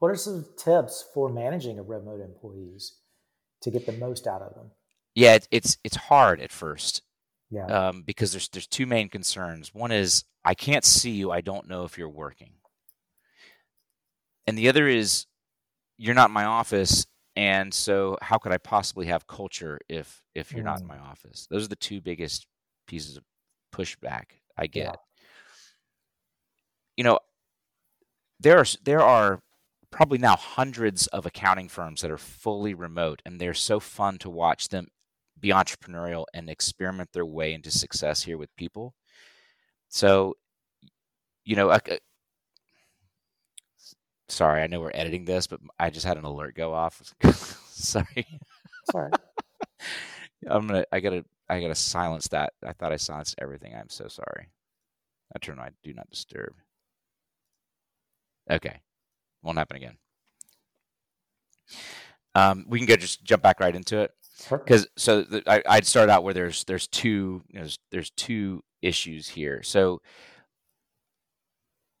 what 0.00 0.10
are 0.10 0.16
some 0.16 0.46
tips 0.58 1.04
for 1.14 1.28
managing 1.28 1.78
a 1.78 1.82
remote 1.82 2.20
employees 2.20 2.98
to 3.62 3.70
get 3.70 3.86
the 3.86 3.92
most 3.92 4.26
out 4.26 4.42
of 4.42 4.54
them? 4.56 4.72
yeah 5.14 5.34
it, 5.34 5.46
it's 5.52 5.78
it's 5.84 5.96
hard 5.96 6.40
at 6.40 6.50
first 6.52 7.02
Yeah. 7.50 7.66
um, 7.66 8.02
because 8.02 8.32
there's 8.32 8.48
there's 8.48 8.66
two 8.66 8.86
main 8.86 9.08
concerns. 9.08 9.72
One 9.72 9.92
is 9.92 10.24
I 10.44 10.54
can't 10.54 10.84
see 10.84 11.12
you. 11.12 11.30
I 11.30 11.40
don't 11.40 11.68
know 11.68 11.84
if 11.84 11.96
you're 11.96 12.08
working, 12.24 12.52
and 14.46 14.56
the 14.58 14.68
other 14.68 14.86
is 14.88 15.26
you're 15.98 16.14
not 16.14 16.30
in 16.30 16.34
my 16.34 16.44
office, 16.44 17.06
and 17.36 17.72
so 17.72 18.16
how 18.22 18.38
could 18.38 18.52
I 18.52 18.58
possibly 18.58 19.06
have 19.06 19.26
culture 19.26 19.78
if 19.88 20.22
if 20.34 20.52
you're 20.52 20.64
not 20.64 20.80
in 20.80 20.86
Mm. 20.86 20.88
my 20.90 20.98
office? 20.98 21.46
Those 21.50 21.64
are 21.64 21.68
the 21.68 21.76
two 21.76 22.00
biggest 22.00 22.46
pieces 22.86 23.16
of 23.16 23.24
pushback 23.72 24.24
I 24.56 24.66
get. 24.66 24.86
Yeah. 24.86 24.94
You 26.96 27.04
know, 27.04 27.18
there 28.40 28.58
are 28.58 28.64
there 28.84 29.00
are 29.02 29.40
probably 29.90 30.18
now 30.18 30.36
hundreds 30.36 31.06
of 31.08 31.24
accounting 31.26 31.68
firms 31.68 32.00
that 32.02 32.10
are 32.10 32.18
fully 32.18 32.74
remote, 32.74 33.22
and 33.24 33.40
they're 33.40 33.54
so 33.54 33.78
fun 33.80 34.18
to 34.18 34.30
watch 34.30 34.68
them 34.68 34.88
be 35.38 35.48
entrepreneurial 35.50 36.24
and 36.34 36.48
experiment 36.48 37.10
their 37.12 37.26
way 37.26 37.52
into 37.52 37.70
success 37.70 38.22
here 38.22 38.38
with 38.38 38.54
people. 38.56 38.94
So, 39.88 40.34
you 41.44 41.54
know, 41.56 41.70
a- 41.70 41.80
a- 41.86 42.00
sorry, 44.28 44.62
I 44.62 44.66
know 44.66 44.80
we're 44.80 44.90
editing 44.94 45.24
this, 45.24 45.46
but 45.46 45.60
I 45.78 45.90
just 45.90 46.06
had 46.06 46.16
an 46.16 46.24
alert 46.24 46.54
go 46.54 46.72
off. 46.72 47.14
sorry, 47.68 48.26
Sorry. 48.90 49.10
I'm 50.46 50.66
gonna, 50.66 50.84
I 50.92 51.00
gotta, 51.00 51.24
I 51.48 51.60
gotta 51.60 51.74
silence 51.74 52.28
that. 52.28 52.52
I 52.64 52.72
thought 52.72 52.92
I 52.92 52.96
silenced 52.96 53.36
everything. 53.38 53.74
I'm 53.74 53.88
so 53.88 54.08
sorry. 54.08 54.48
I 55.34 55.38
turn 55.38 55.58
on 55.58 55.70
do 55.82 55.92
not 55.94 56.10
disturb. 56.10 56.54
Okay, 58.50 58.80
won't 59.42 59.58
happen 59.58 59.76
again. 59.76 59.96
Um, 62.34 62.66
we 62.68 62.78
can 62.78 62.86
go 62.86 62.96
just 62.96 63.24
jump 63.24 63.42
back 63.42 63.60
right 63.60 63.74
into 63.74 63.98
it. 63.98 64.12
Because 64.50 64.86
so 64.96 65.22
the, 65.22 65.42
I, 65.46 65.62
I'd 65.66 65.86
start 65.86 66.10
out 66.10 66.24
where 66.24 66.34
there's 66.34 66.64
there's 66.64 66.88
two 66.88 67.42
you 67.48 67.54
know, 67.54 67.60
there's, 67.60 67.78
there's 67.90 68.10
two 68.10 68.62
issues 68.82 69.28
here. 69.28 69.62
So 69.62 70.02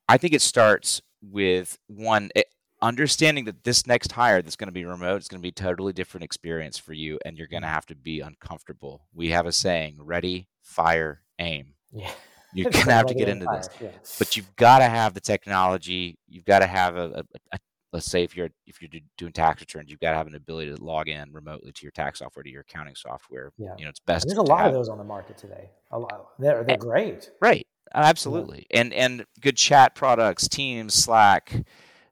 I 0.08 0.18
think 0.18 0.34
it 0.34 0.42
starts 0.42 1.00
with 1.30 1.78
one 1.86 2.30
eh, 2.36 2.42
understanding 2.82 3.44
that 3.46 3.64
this 3.64 3.86
next 3.86 4.12
hire 4.12 4.42
that's 4.42 4.56
going 4.56 4.68
to 4.68 4.72
be 4.72 4.84
remote 4.84 5.22
is 5.22 5.28
going 5.28 5.40
to 5.40 5.42
be 5.42 5.48
a 5.48 5.52
totally 5.52 5.92
different 5.92 6.24
experience 6.24 6.78
for 6.78 6.92
you, 6.92 7.18
and 7.24 7.36
you're 7.38 7.46
going 7.48 7.62
to 7.62 7.68
have 7.68 7.86
to 7.86 7.94
be 7.94 8.20
uncomfortable. 8.20 9.06
We 9.14 9.30
have 9.30 9.46
a 9.46 9.52
saying: 9.52 9.96
ready, 10.00 10.48
fire, 10.62 11.22
aim. 11.38 11.74
Yeah. 11.92 12.10
You're 12.56 12.70
going 12.70 12.84
to 12.86 12.92
have 12.92 13.06
to 13.06 13.14
get 13.14 13.28
into 13.28 13.46
this 13.46 13.68
Yeah. 13.80 13.88
but 14.16 14.36
you've 14.36 14.54
got 14.54 14.78
to 14.78 14.84
have 14.84 15.12
the 15.12 15.20
technology. 15.20 16.16
You've 16.28 16.44
got 16.44 16.60
to 16.60 16.68
have 16.68 16.94
a, 16.96 17.24
a, 17.32 17.38
a 17.54 17.58
let's 17.92 18.06
say 18.06 18.22
if 18.22 18.36
you're 18.36 18.50
if 18.64 18.80
you're 18.80 18.90
doing 19.18 19.32
tax 19.32 19.60
returns, 19.60 19.90
you've 19.90 19.98
got 19.98 20.10
to 20.12 20.16
have 20.16 20.28
an 20.28 20.36
ability 20.36 20.72
to 20.72 20.80
log 20.80 21.08
in 21.08 21.32
remotely 21.32 21.72
to 21.72 21.82
your 21.82 21.90
tax 21.90 22.20
software, 22.20 22.44
to 22.44 22.50
your 22.50 22.60
accounting 22.60 22.94
software. 22.94 23.50
Yeah. 23.58 23.74
You 23.76 23.84
know, 23.86 23.90
it's 23.90 23.98
best. 23.98 24.28
There's 24.28 24.38
a 24.38 24.42
lot 24.42 24.58
have- 24.60 24.66
of 24.68 24.74
those 24.74 24.88
on 24.88 24.98
the 24.98 25.04
market 25.04 25.36
today. 25.36 25.68
A 25.90 25.98
lot. 25.98 26.28
They're 26.38 26.62
they're 26.62 26.76
great. 26.76 27.28
Right. 27.40 27.66
Uh, 27.94 28.02
Absolutely. 28.04 28.66
And 28.70 28.92
and 28.92 29.24
good 29.40 29.56
chat 29.56 29.94
products, 29.94 30.48
Teams, 30.48 30.94
Slack. 30.94 31.64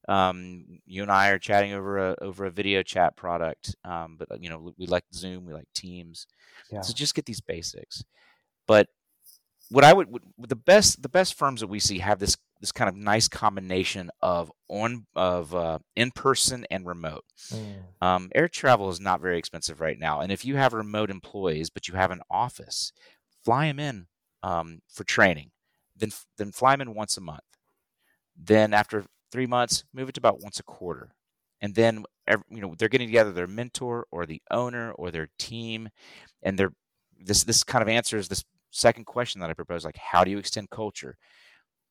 Um, 0.09 0.81
you 0.87 1.03
and 1.03 1.11
I 1.11 1.31
are 1.31 1.39
chatting 1.39 1.73
over 1.73 2.11
a 2.11 2.17
over 2.21 2.45
a 2.45 2.51
video 2.51 2.83
chat 2.83 3.17
product. 3.17 3.75
Um, 3.85 4.17
but 4.19 4.43
you 4.43 4.49
know, 4.49 4.73
we 4.79 4.87
like 4.87 5.05
Zoom, 5.13 5.45
we 5.45 5.53
like 5.53 5.69
Teams. 5.75 6.27
Yeah. 6.71 6.81
So 6.83 6.93
just 6.93 7.15
get 7.15 7.27
these 7.27 7.41
basics. 7.41 8.05
But 8.67 8.89
what 9.71 9.85
I 9.85 9.93
would, 9.93 10.11
would 10.11 10.23
the 10.51 10.57
best 10.57 11.03
the 11.03 11.09
best 11.09 11.35
firms 11.35 11.61
that 11.61 11.67
we 11.67 11.81
see 11.81 11.99
have 11.99 12.19
this 12.19 12.37
this 12.61 12.73
kind 12.73 12.89
of 12.89 12.95
nice 12.95 13.27
combination 13.27 14.11
of 14.21 14.53
on 14.69 15.07
of 15.17 15.55
uh, 15.55 15.79
in 15.97 16.11
person 16.11 16.67
and 16.71 16.87
remote. 16.87 17.25
Mm. 17.51 18.07
Um, 18.07 18.31
air 18.35 18.49
travel 18.49 18.91
is 18.91 19.01
not 19.01 19.21
very 19.21 19.39
expensive 19.39 19.81
right 19.81 19.99
now, 19.99 20.21
and 20.21 20.31
if 20.31 20.45
you 20.45 20.57
have 20.57 20.73
remote 20.75 21.11
employees 21.11 21.71
but 21.71 21.89
you 21.89 21.95
have 21.95 22.11
an 22.11 22.21
office, 22.31 22.93
fly 23.45 23.67
them 23.67 23.81
in 23.81 24.07
um, 24.43 24.83
for 24.89 25.05
training. 25.05 25.52
Then 26.03 26.11
then 26.37 26.51
fly 26.51 26.73
them 26.73 26.89
in 26.89 26.95
once 26.95 27.17
a 27.17 27.21
month. 27.21 27.41
Then 28.37 28.75
after 28.75 29.05
three 29.31 29.47
months, 29.47 29.85
move 29.95 30.09
it 30.09 30.17
to 30.17 30.21
about 30.21 30.43
once 30.43 30.59
a 30.59 30.65
quarter, 30.65 31.15
and 31.61 31.77
then 31.77 32.05
ev- 32.27 32.43
you 32.51 32.61
know 32.61 32.75
they're 32.77 32.89
getting 32.89 33.07
together 33.07 33.31
their 33.31 33.47
mentor 33.47 34.07
or 34.11 34.27
the 34.27 34.43
owner 34.51 34.91
or 34.93 35.13
their 35.13 35.29
team, 35.39 35.89
and 36.43 36.59
they're 36.59 36.73
this 37.25 37.45
this 37.45 37.63
kind 37.63 37.83
of 37.83 37.89
answers 37.89 38.27
this 38.27 38.43
second 38.73 39.05
question 39.05 39.41
that 39.41 39.49
I 39.51 39.55
propose 39.55 39.85
like 39.85 39.97
how 39.97 40.25
do 40.25 40.31
you 40.33 40.39
extend 40.39 40.71
culture? 40.71 41.17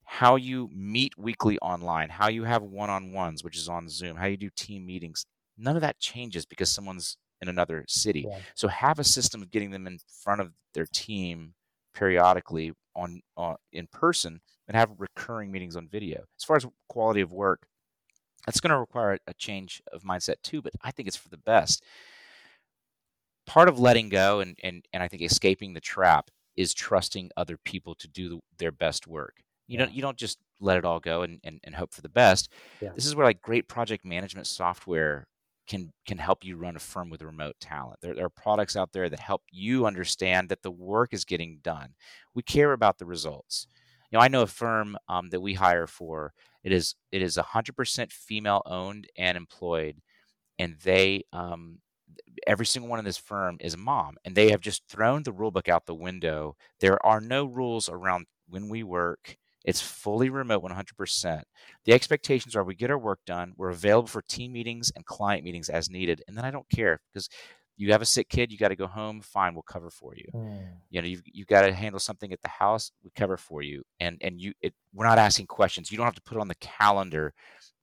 How 0.04 0.36
you 0.36 0.70
meet 0.76 1.18
weekly 1.18 1.58
online, 1.60 2.10
how 2.10 2.28
you 2.28 2.44
have 2.44 2.64
one-on-ones, 2.64 3.46
which 3.46 3.56
is 3.56 3.70
on 3.70 3.88
Zoom, 3.88 4.18
how 4.18 4.26
you 4.26 4.36
do 4.36 4.50
team 4.58 4.86
meetings. 4.86 5.26
None 5.58 5.78
of 5.78 5.82
that 5.84 6.00
changes 6.00 6.46
because 6.46 6.70
someone's 6.70 7.16
in 7.42 7.48
another 7.48 7.86
city. 7.88 8.26
Yeah. 8.28 8.40
So 8.56 8.68
have 8.68 9.00
a 9.00 9.06
system 9.06 9.42
of 9.42 9.52
getting 9.52 9.72
them 9.72 9.88
in 9.88 10.00
front 10.22 10.42
of 10.42 10.52
their 10.74 10.86
team 10.86 11.54
periodically 11.94 12.74
on, 12.96 13.22
on 13.38 13.56
in 13.72 13.88
person 13.88 14.42
and 14.68 14.78
have 14.78 14.92
recurring 14.98 15.52
meetings 15.52 15.76
on 15.76 15.88
video. 15.88 16.24
As 16.40 16.44
far 16.44 16.58
as 16.58 16.66
quality 16.90 17.22
of 17.22 17.32
work, 17.32 17.68
that's 18.46 18.60
going 18.60 18.72
to 18.72 18.80
require 18.80 19.18
a 19.28 19.34
change 19.34 19.82
of 19.94 20.04
mindset 20.04 20.36
too, 20.44 20.62
but 20.62 20.74
I 20.82 20.92
think 20.92 21.08
it's 21.08 21.18
for 21.18 21.30
the 21.30 21.38
best. 21.38 21.84
part 23.46 23.68
of 23.70 23.80
letting 23.80 24.10
go 24.10 24.40
and 24.40 24.58
and 24.64 24.86
and 24.94 25.04
I 25.04 25.08
think 25.08 25.22
escaping 25.22 25.74
the 25.74 25.82
trap 25.82 26.30
is 26.56 26.74
trusting 26.74 27.32
other 27.38 27.58
people 27.58 27.96
to 27.96 28.08
do 28.08 28.30
the, 28.30 28.40
their 28.60 28.72
best 28.72 29.08
work. 29.08 29.42
You 29.68 29.78
yeah. 29.78 29.86
don't 29.86 29.94
you 29.94 30.02
don't 30.02 30.18
just 30.18 30.38
let 30.60 30.78
it 30.78 30.86
all 30.86 31.00
go 31.00 31.24
and, 31.24 31.40
and, 31.44 31.60
and 31.64 31.76
hope 31.76 31.94
for 31.94 32.02
the 32.02 32.10
best. 32.10 32.52
Yeah. 32.82 32.92
This 32.96 33.06
is 33.06 33.16
where 33.16 33.26
like 33.26 33.42
great 33.42 33.68
project 33.68 34.06
management 34.06 34.48
software 34.48 35.28
can 35.68 35.92
can 36.06 36.18
help 36.18 36.44
you 36.44 36.58
run 36.58 36.76
a 36.76 36.80
firm 36.80 37.10
with 37.10 37.22
remote 37.22 37.56
talent. 37.60 38.00
There, 38.02 38.14
there, 38.14 38.26
are 38.26 38.30
products 38.30 38.76
out 38.76 38.92
there 38.92 39.10
that 39.10 39.20
help 39.20 39.44
you 39.52 39.86
understand 39.86 40.50
that 40.50 40.62
the 40.64 40.72
work 40.72 41.14
is 41.14 41.26
getting 41.26 41.60
done. 41.62 41.94
We 42.34 42.44
care 42.44 42.74
about 42.74 42.98
the 42.98 43.06
results. 43.06 43.68
You 44.12 44.18
know, 44.18 44.24
I 44.24 44.28
know 44.28 44.42
a 44.42 44.48
firm 44.48 44.98
um, 45.08 45.30
that 45.30 45.42
we 45.42 45.54
hire 45.54 45.88
for. 45.88 46.34
It 46.64 46.72
is 46.72 46.96
it 47.12 47.22
is 47.22 47.38
100% 47.38 48.12
female 48.12 48.62
owned 48.66 49.08
and 49.18 49.38
employed, 49.38 50.02
and 50.60 50.76
they 50.84 51.24
um, 51.32 51.80
every 52.48 52.66
single 52.66 52.90
one 52.90 53.00
in 53.00 53.06
this 53.06 53.18
firm 53.18 53.58
is 53.60 53.74
a 53.74 53.78
mom, 53.78 54.18
and 54.26 54.36
they 54.36 54.52
have 54.52 54.62
just 54.62 54.84
thrown 54.88 55.24
the 55.24 55.32
rule 55.32 55.52
book 55.52 55.70
out 55.70 55.86
the 55.86 55.96
window. 55.96 56.56
There 56.80 57.04
are 57.06 57.22
no 57.22 57.46
rules 57.46 57.90
around 57.90 58.26
when 58.50 58.68
we 58.70 58.84
work 58.84 59.38
it's 59.66 59.82
fully 59.82 60.30
remote 60.30 60.64
100%. 60.64 61.44
The 61.86 61.94
expectations 61.94 62.56
are 62.56 62.64
we 62.64 62.76
get 62.76 62.92
our 62.92 62.98
work 62.98 63.20
done, 63.26 63.54
we're 63.58 63.70
available 63.70 64.08
for 64.08 64.22
team 64.22 64.54
meetings 64.54 64.92
and 64.96 65.06
client 65.06 65.44
meetings 65.44 65.70
as 65.70 65.90
needed. 65.90 66.24
And 66.28 66.38
then 66.38 66.46
I 66.46 66.52
don't 66.52 66.70
care 66.70 67.02
because 67.12 67.30
you 67.78 67.92
have 67.92 68.02
a 68.02 68.06
sick 68.06 68.30
kid, 68.30 68.52
you 68.52 68.58
got 68.58 68.68
to 68.68 68.76
go 68.76 68.86
home, 68.88 69.22
fine, 69.22 69.54
we'll 69.54 69.64
cover 69.64 69.90
for 69.90 70.14
you. 70.16 70.28
Mm. 70.36 70.68
You 70.90 71.02
know, 71.02 71.08
you've, 71.08 71.24
you 71.26 71.46
got 71.46 71.62
to 71.62 71.74
handle 71.74 72.00
something 72.00 72.32
at 72.32 72.42
the 72.42 72.48
house, 72.48 72.92
we 73.04 73.10
cover 73.16 73.38
for 73.38 73.62
you. 73.62 73.84
And 74.00 74.18
and 74.22 74.40
you 74.40 74.54
it, 74.62 74.74
we're 74.94 75.08
not 75.08 75.18
asking 75.18 75.48
questions. 75.48 75.92
You 75.92 75.98
don't 75.98 76.06
have 76.06 76.16
to 76.16 76.22
put 76.22 76.38
it 76.38 76.42
on 76.42 76.48
the 76.48 76.56
calendar. 76.56 77.34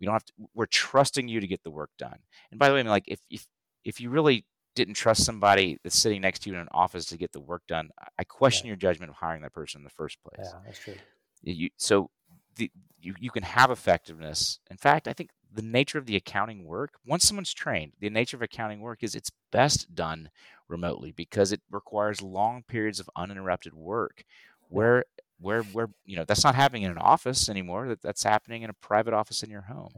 We 0.01 0.05
don't 0.05 0.15
have 0.15 0.25
to 0.27 0.33
we're 0.55 0.67
trusting 0.67 1.27
you 1.27 1.41
to 1.41 1.47
get 1.47 1.65
the 1.65 1.71
work 1.71 1.91
done. 1.99 2.19
And 2.51 2.61
by 2.61 2.69
the 2.69 2.75
way, 2.75 2.81
I 2.81 2.83
mean 2.85 2.91
like 2.91 3.09
if 3.09 3.21
if 3.31 3.47
if 3.85 4.01
you 4.01 4.11
really 4.11 4.45
didn't 4.77 4.95
trust 4.95 5.25
somebody 5.25 5.79
that's 5.83 5.99
sitting 5.99 6.21
next 6.21 6.41
to 6.41 6.51
you 6.51 6.55
in 6.55 6.61
an 6.61 6.69
office 6.71 7.07
to 7.07 7.17
get 7.17 7.33
the 7.33 7.41
work 7.41 7.63
done, 7.67 7.91
I 8.17 8.23
question 8.23 8.67
yeah. 8.67 8.71
your 8.71 8.77
judgment 8.77 9.11
of 9.11 9.17
hiring 9.17 9.43
that 9.43 9.53
person 9.53 9.81
in 9.81 9.85
the 9.85 9.91
first 9.91 10.19
place. 10.23 10.49
Yeah, 10.49 10.61
that's 10.65 10.79
true. 10.79 10.95
You, 11.43 11.71
so 11.77 12.11
the, 12.57 12.71
you, 13.01 13.15
you 13.19 13.31
can 13.31 13.43
have 13.43 13.71
effectiveness. 13.71 14.61
In 14.71 14.77
fact, 14.77 15.09
I 15.09 15.13
think 15.13 15.31
the 15.53 15.63
nature 15.63 15.99
of 15.99 16.07
the 16.07 16.17
accounting 16.17 16.65
work, 16.65 16.95
once 17.07 17.25
someone's 17.25 17.55
trained, 17.55 17.93
the 18.01 18.11
nature 18.11 18.37
of 18.37 18.43
accounting 18.43 18.81
work 18.81 19.03
is 19.03 19.15
it's 19.15 19.31
best 19.51 19.95
done 19.95 20.31
remotely 20.69 21.13
because 21.13 21.53
it 21.53 21.63
requires 21.71 22.21
long 22.21 22.63
periods 22.69 23.01
of 23.01 23.09
uninterrupted 23.17 23.75
work 23.75 24.25
where 24.69 25.05
where 25.41 25.63
where 25.63 25.89
you 26.05 26.17
know 26.17 26.25
that's 26.25 26.45
not 26.45 26.55
happening 26.55 26.83
in 26.83 26.91
an 26.91 26.99
office 26.99 27.49
anymore. 27.49 27.89
That 27.89 28.03
that's 28.03 28.23
happening 28.23 28.63
in 28.63 28.71
a 28.71 28.75
private 28.75 29.15
office 29.15 29.43
in 29.43 29.51
your 29.51 29.63
home. 29.63 29.91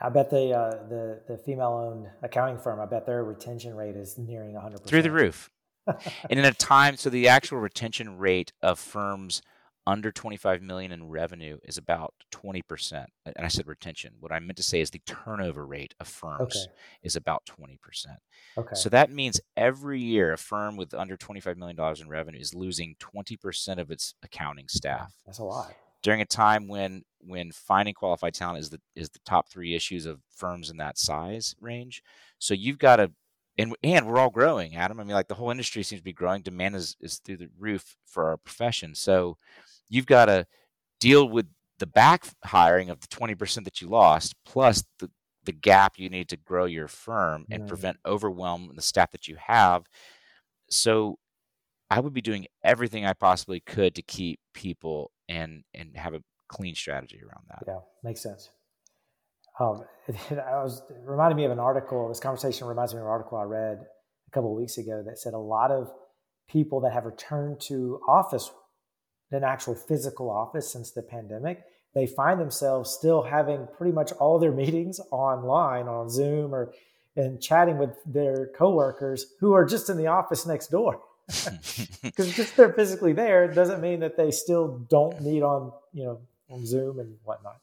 I 0.00 0.08
bet 0.08 0.30
the 0.30 0.52
uh, 0.52 0.70
the 0.88 1.20
the 1.28 1.36
female 1.36 1.72
owned 1.72 2.08
accounting 2.22 2.58
firm 2.58 2.80
i 2.80 2.86
bet 2.86 3.04
their 3.04 3.24
retention 3.24 3.74
rate 3.74 3.96
is 3.96 4.16
nearing 4.16 4.54
100% 4.54 4.84
through 4.84 5.02
the 5.02 5.10
roof. 5.10 5.50
And 6.28 6.38
in 6.38 6.44
a 6.44 6.52
time 6.52 6.96
so 6.96 7.08
the 7.08 7.28
actual 7.28 7.58
retention 7.58 8.18
rate 8.18 8.52
of 8.62 8.78
firms 8.78 9.40
under 9.88 10.12
25 10.12 10.60
million 10.60 10.92
in 10.92 11.08
revenue 11.08 11.56
is 11.64 11.78
about 11.78 12.12
20%. 12.30 13.06
And 13.24 13.34
I 13.38 13.48
said 13.48 13.66
retention. 13.66 14.12
What 14.20 14.32
I 14.32 14.38
meant 14.38 14.58
to 14.58 14.62
say 14.62 14.82
is 14.82 14.90
the 14.90 15.00
turnover 15.06 15.64
rate 15.64 15.94
of 15.98 16.06
firms 16.06 16.40
okay. 16.42 16.74
is 17.02 17.16
about 17.16 17.46
20%. 17.46 17.78
Okay. 18.58 18.74
So 18.74 18.90
that 18.90 19.10
means 19.10 19.40
every 19.56 19.98
year 19.98 20.34
a 20.34 20.36
firm 20.36 20.76
with 20.76 20.92
under 20.92 21.16
25 21.16 21.56
million 21.56 21.74
dollars 21.74 22.02
in 22.02 22.08
revenue 22.10 22.38
is 22.38 22.52
losing 22.52 22.96
20% 23.00 23.78
of 23.78 23.90
its 23.90 24.14
accounting 24.22 24.68
staff. 24.68 25.14
That's 25.24 25.38
a 25.38 25.44
lot. 25.44 25.74
During 26.02 26.20
a 26.20 26.26
time 26.26 26.68
when 26.68 27.02
when 27.20 27.50
finding 27.50 27.94
qualified 27.94 28.34
talent 28.34 28.60
is 28.60 28.68
the 28.68 28.80
is 28.94 29.08
the 29.08 29.20
top 29.24 29.48
3 29.48 29.74
issues 29.74 30.04
of 30.04 30.20
firms 30.28 30.68
in 30.68 30.76
that 30.76 30.98
size 30.98 31.56
range. 31.62 32.02
So 32.38 32.52
you've 32.52 32.78
got 32.78 32.96
to 32.96 33.10
and 33.56 33.74
and 33.82 34.06
we're 34.06 34.18
all 34.18 34.30
growing, 34.30 34.76
Adam. 34.76 35.00
I 35.00 35.04
mean, 35.04 35.14
like 35.14 35.28
the 35.28 35.34
whole 35.34 35.50
industry 35.50 35.82
seems 35.82 36.00
to 36.00 36.04
be 36.04 36.12
growing. 36.12 36.42
Demand 36.42 36.76
is 36.76 36.94
is 37.00 37.18
through 37.18 37.38
the 37.38 37.48
roof 37.58 37.96
for 38.06 38.26
our 38.26 38.36
profession. 38.36 38.94
So 38.94 39.38
you've 39.88 40.06
got 40.06 40.26
to 40.26 40.46
deal 41.00 41.28
with 41.28 41.46
the 41.78 41.86
back 41.86 42.26
hiring 42.44 42.90
of 42.90 43.00
the 43.00 43.06
20% 43.08 43.64
that 43.64 43.80
you 43.80 43.88
lost 43.88 44.34
plus 44.44 44.84
the, 44.98 45.10
the 45.44 45.52
gap 45.52 45.98
you 45.98 46.08
need 46.08 46.28
to 46.28 46.36
grow 46.36 46.64
your 46.64 46.88
firm 46.88 47.46
and 47.50 47.62
right. 47.62 47.68
prevent 47.68 47.96
overwhelm 48.04 48.68
in 48.70 48.76
the 48.76 48.82
staff 48.82 49.10
that 49.12 49.28
you 49.28 49.36
have 49.36 49.86
so 50.68 51.18
i 51.90 52.00
would 52.00 52.12
be 52.12 52.20
doing 52.20 52.46
everything 52.62 53.06
i 53.06 53.12
possibly 53.12 53.60
could 53.60 53.94
to 53.94 54.02
keep 54.02 54.40
people 54.52 55.10
and 55.28 55.62
and 55.72 55.96
have 55.96 56.14
a 56.14 56.22
clean 56.48 56.74
strategy 56.74 57.20
around 57.22 57.44
that 57.48 57.62
yeah 57.66 57.78
makes 58.02 58.22
sense 58.22 58.50
um, 59.58 59.84
it, 60.08 60.38
I 60.38 60.62
was 60.62 60.82
it 60.90 60.96
reminded 61.04 61.36
me 61.36 61.44
of 61.44 61.50
an 61.50 61.58
article. 61.58 62.08
This 62.08 62.20
conversation 62.20 62.66
reminds 62.66 62.94
me 62.94 63.00
of 63.00 63.06
an 63.06 63.10
article 63.10 63.38
I 63.38 63.44
read 63.44 63.78
a 63.80 64.30
couple 64.30 64.52
of 64.52 64.56
weeks 64.56 64.78
ago 64.78 65.02
that 65.06 65.18
said 65.18 65.34
a 65.34 65.38
lot 65.38 65.70
of 65.70 65.90
people 66.48 66.80
that 66.80 66.92
have 66.92 67.04
returned 67.04 67.60
to 67.60 68.00
office 68.08 68.50
an 69.30 69.44
actual 69.44 69.74
physical 69.74 70.30
office 70.30 70.72
since 70.72 70.90
the 70.90 71.02
pandemic, 71.02 71.64
they 71.94 72.06
find 72.06 72.40
themselves 72.40 72.90
still 72.90 73.22
having 73.22 73.66
pretty 73.76 73.92
much 73.92 74.12
all 74.12 74.38
their 74.38 74.52
meetings 74.62 75.00
online 75.10 75.88
on 75.88 76.08
Zoom 76.08 76.54
or 76.54 76.72
and 77.16 77.42
chatting 77.42 77.78
with 77.78 77.90
their 78.06 78.46
coworkers 78.56 79.34
who 79.40 79.52
are 79.52 79.64
just 79.64 79.90
in 79.90 79.96
the 79.96 80.06
office 80.06 80.46
next 80.46 80.68
door. 80.68 81.00
Because 82.02 82.34
just 82.34 82.56
they're 82.56 82.72
physically 82.72 83.12
there 83.12 83.52
doesn't 83.52 83.82
mean 83.82 84.00
that 84.00 84.16
they 84.16 84.30
still 84.30 84.86
don't 84.88 85.20
meet 85.20 85.42
on 85.42 85.72
you 85.92 86.04
know 86.04 86.20
on 86.48 86.64
Zoom 86.64 87.00
and 87.00 87.16
whatnot. 87.24 87.60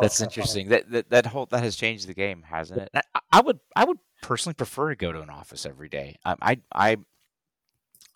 That's 0.00 0.20
interesting. 0.20 0.68
That, 0.68 0.90
that 0.90 1.10
that 1.10 1.26
whole 1.26 1.46
that 1.46 1.62
has 1.62 1.76
changed 1.76 2.06
the 2.06 2.14
game, 2.14 2.42
hasn't 2.42 2.82
it? 2.82 2.90
I, 2.94 3.20
I, 3.32 3.40
would 3.40 3.60
I 3.74 3.84
would 3.84 3.98
personally 4.20 4.54
prefer 4.54 4.90
to 4.90 4.96
go 4.96 5.12
to 5.12 5.20
an 5.20 5.30
office 5.30 5.66
every 5.66 5.88
day. 5.88 6.16
Um, 6.24 6.36
I 6.40 6.60
I 6.72 6.96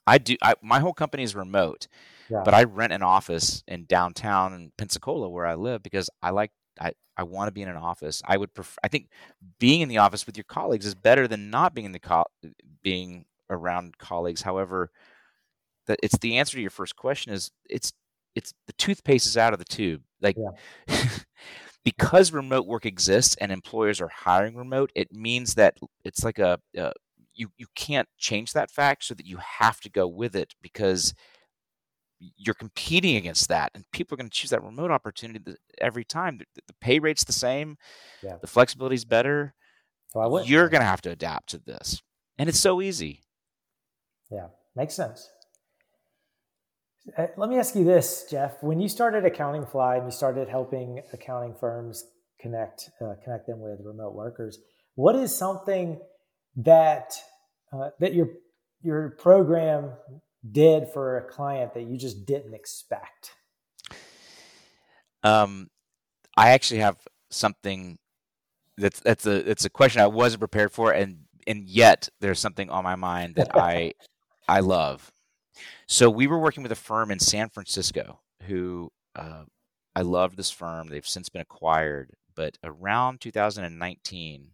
I 0.06 0.18
do. 0.18 0.36
I, 0.42 0.54
my 0.62 0.80
whole 0.80 0.92
company 0.92 1.22
is 1.22 1.34
remote, 1.34 1.88
yeah. 2.30 2.42
But 2.44 2.54
I 2.54 2.64
rent 2.64 2.92
an 2.92 3.02
office 3.02 3.62
in 3.66 3.84
downtown 3.84 4.52
in 4.52 4.72
Pensacola 4.76 5.28
where 5.28 5.46
I 5.46 5.54
live 5.54 5.82
because 5.82 6.10
I 6.22 6.30
like 6.30 6.50
I, 6.80 6.92
I 7.16 7.22
want 7.22 7.48
to 7.48 7.52
be 7.52 7.62
in 7.62 7.68
an 7.68 7.76
office. 7.76 8.22
I 8.26 8.36
would 8.36 8.54
prefer. 8.54 8.78
I 8.84 8.88
think 8.88 9.08
being 9.58 9.80
in 9.80 9.88
the 9.88 9.98
office 9.98 10.26
with 10.26 10.36
your 10.36 10.44
colleagues 10.44 10.86
is 10.86 10.94
better 10.94 11.26
than 11.26 11.50
not 11.50 11.74
being 11.74 11.86
in 11.86 11.92
the 11.92 11.98
co- 11.98 12.26
being 12.82 13.24
around 13.48 13.98
colleagues. 13.98 14.42
However, 14.42 14.90
that 15.86 15.98
it's 16.02 16.18
the 16.18 16.38
answer 16.38 16.56
to 16.56 16.60
your 16.60 16.70
first 16.70 16.96
question 16.96 17.32
is 17.32 17.50
it's 17.68 17.92
it's 18.34 18.52
the 18.66 18.72
toothpaste 18.74 19.26
is 19.26 19.36
out 19.36 19.52
of 19.52 19.58
the 19.58 19.64
tube. 19.64 20.02
Like 20.20 20.36
yeah. 20.36 20.98
because 21.84 22.32
remote 22.32 22.66
work 22.66 22.84
exists 22.84 23.36
and 23.40 23.50
employers 23.52 24.00
are 24.00 24.08
hiring 24.08 24.56
remote, 24.56 24.90
it 24.94 25.12
means 25.12 25.54
that 25.54 25.78
it's 26.04 26.24
like 26.24 26.38
a, 26.38 26.58
a 26.76 26.92
you 27.34 27.50
you 27.56 27.66
can't 27.74 28.08
change 28.18 28.52
that 28.52 28.70
fact, 28.70 29.04
so 29.04 29.14
that 29.14 29.26
you 29.26 29.38
have 29.38 29.80
to 29.80 29.90
go 29.90 30.06
with 30.06 30.36
it 30.36 30.54
because 30.62 31.14
you're 32.18 32.54
competing 32.54 33.16
against 33.16 33.48
that 33.48 33.70
and 33.74 33.84
people 33.92 34.14
are 34.14 34.18
going 34.18 34.28
to 34.28 34.34
choose 34.34 34.50
that 34.50 34.62
remote 34.62 34.90
opportunity 34.90 35.54
every 35.80 36.04
time 36.04 36.38
the, 36.38 36.46
the 36.66 36.74
pay 36.80 36.98
rate's 36.98 37.24
the 37.24 37.32
same 37.32 37.76
yeah. 38.22 38.36
the 38.40 38.46
flexibility 38.46 38.94
is 38.94 39.04
better 39.04 39.54
so 40.12 40.42
you're 40.42 40.68
going 40.68 40.80
to 40.80 40.86
have 40.86 41.02
to 41.02 41.10
adapt 41.10 41.50
to 41.50 41.58
this 41.58 42.00
and 42.38 42.48
it's 42.48 42.60
so 42.60 42.80
easy. 42.80 43.22
Yeah 44.30 44.48
makes 44.76 44.94
sense. 44.94 45.30
Uh, 47.16 47.26
let 47.36 47.48
me 47.48 47.56
ask 47.56 47.76
you 47.76 47.84
this 47.84 48.26
jeff 48.28 48.60
when 48.62 48.80
you 48.80 48.88
started 48.88 49.24
accounting 49.24 49.64
fly 49.64 49.94
and 49.94 50.06
you 50.06 50.10
started 50.10 50.48
helping 50.48 51.00
accounting 51.12 51.54
firms 51.54 52.04
connect 52.40 52.90
uh, 53.00 53.14
connect 53.22 53.46
them 53.46 53.60
with 53.60 53.78
remote 53.84 54.12
workers 54.12 54.58
what 54.96 55.14
is 55.14 55.32
something 55.32 56.00
that 56.56 57.14
uh, 57.72 57.90
that 58.00 58.12
your 58.12 58.30
your 58.82 59.10
program 59.20 59.92
did 60.52 60.88
for 60.88 61.18
a 61.18 61.22
client 61.22 61.74
that 61.74 61.84
you 61.84 61.96
just 61.96 62.26
didn't 62.26 62.54
expect? 62.54 63.36
Um, 65.22 65.68
I 66.36 66.50
actually 66.50 66.80
have 66.80 66.96
something 67.30 67.98
that's 68.76 69.00
that's 69.00 69.26
a 69.26 69.48
it's 69.50 69.64
a 69.64 69.70
question 69.70 70.02
I 70.02 70.06
wasn't 70.06 70.40
prepared 70.40 70.72
for, 70.72 70.92
and 70.92 71.18
and 71.46 71.68
yet 71.68 72.08
there's 72.20 72.38
something 72.38 72.70
on 72.70 72.84
my 72.84 72.96
mind 72.96 73.36
that 73.36 73.56
I 73.56 73.92
I 74.48 74.60
love. 74.60 75.10
So 75.86 76.10
we 76.10 76.26
were 76.26 76.38
working 76.38 76.62
with 76.62 76.72
a 76.72 76.76
firm 76.76 77.10
in 77.10 77.18
San 77.18 77.48
Francisco 77.48 78.20
who 78.42 78.90
uh, 79.14 79.44
I 79.94 80.02
loved 80.02 80.36
this 80.36 80.50
firm. 80.50 80.88
They've 80.88 81.06
since 81.06 81.28
been 81.28 81.42
acquired, 81.42 82.10
but 82.34 82.58
around 82.62 83.20
2019, 83.20 84.48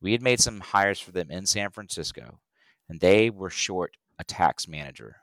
we 0.00 0.12
had 0.12 0.22
made 0.22 0.40
some 0.40 0.60
hires 0.60 1.00
for 1.00 1.12
them 1.12 1.30
in 1.30 1.46
San 1.46 1.70
Francisco, 1.70 2.38
and 2.88 3.00
they 3.00 3.28
were 3.28 3.50
short 3.50 3.96
a 4.20 4.24
tax 4.24 4.68
manager. 4.68 5.16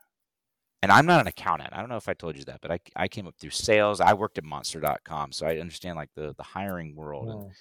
And 0.81 0.91
I'm 0.91 1.05
not 1.05 1.21
an 1.21 1.27
accountant. 1.27 1.69
I 1.73 1.79
don't 1.79 1.89
know 1.89 1.97
if 1.97 2.09
I 2.09 2.13
told 2.13 2.37
you 2.37 2.43
that, 2.45 2.61
but 2.61 2.71
I, 2.71 2.79
I 2.95 3.07
came 3.07 3.27
up 3.27 3.35
through 3.39 3.49
sales. 3.51 3.99
I 3.99 4.13
worked 4.13 4.37
at 4.37 4.43
monster.com. 4.43 5.31
So 5.31 5.47
I 5.47 5.57
understand 5.57 5.95
like 5.95 6.09
the, 6.15 6.33
the 6.37 6.43
hiring 6.43 6.95
world. 6.95 7.29
And, 7.29 7.51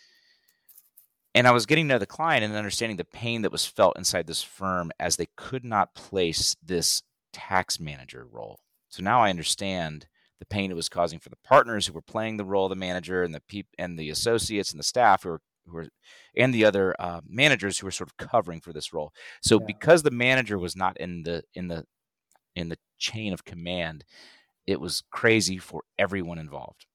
and 1.34 1.46
I 1.46 1.52
was 1.52 1.66
getting 1.66 1.86
to 1.86 1.94
know 1.94 1.98
the 1.98 2.06
client 2.06 2.44
and 2.44 2.54
understanding 2.54 2.96
the 2.96 3.04
pain 3.04 3.42
that 3.42 3.52
was 3.52 3.66
felt 3.66 3.96
inside 3.96 4.26
this 4.26 4.42
firm 4.42 4.90
as 4.98 5.16
they 5.16 5.28
could 5.36 5.64
not 5.64 5.94
place 5.94 6.56
this 6.62 7.02
tax 7.32 7.78
manager 7.80 8.26
role. 8.30 8.60
So 8.88 9.02
now 9.02 9.22
I 9.22 9.30
understand 9.30 10.06
the 10.38 10.46
pain 10.46 10.70
it 10.70 10.76
was 10.76 10.88
causing 10.88 11.18
for 11.18 11.30
the 11.30 11.36
partners 11.44 11.86
who 11.86 11.92
were 11.92 12.02
playing 12.02 12.36
the 12.36 12.44
role 12.44 12.66
of 12.66 12.70
the 12.70 12.76
manager 12.76 13.22
and 13.22 13.34
the 13.34 13.40
peop- 13.40 13.74
and 13.78 13.98
the 13.98 14.10
associates 14.10 14.70
and 14.70 14.78
the 14.78 14.84
staff 14.84 15.22
who 15.22 15.30
were 15.30 15.40
who 15.66 15.74
were 15.74 15.88
and 16.36 16.54
the 16.54 16.64
other 16.64 16.94
uh, 16.98 17.20
managers 17.26 17.78
who 17.78 17.86
were 17.86 17.90
sort 17.90 18.10
of 18.10 18.16
covering 18.16 18.60
for 18.60 18.72
this 18.72 18.92
role. 18.92 19.12
So 19.42 19.58
yeah. 19.60 19.66
because 19.66 20.02
the 20.02 20.10
manager 20.10 20.58
was 20.58 20.76
not 20.76 20.96
in 20.98 21.22
the 21.22 21.42
in 21.54 21.68
the 21.68 21.84
in 22.54 22.68
the 22.68 22.78
chain 22.98 23.32
of 23.32 23.44
command, 23.44 24.04
it 24.66 24.80
was 24.80 25.02
crazy 25.10 25.58
for 25.58 25.82
everyone 25.98 26.38
involved. 26.38 26.86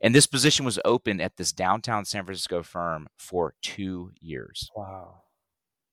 And 0.00 0.14
this 0.14 0.26
position 0.26 0.64
was 0.64 0.78
open 0.84 1.20
at 1.20 1.36
this 1.36 1.52
downtown 1.52 2.04
San 2.04 2.24
Francisco 2.24 2.62
firm 2.62 3.08
for 3.18 3.54
two 3.62 4.12
years. 4.20 4.70
Wow. 4.74 5.22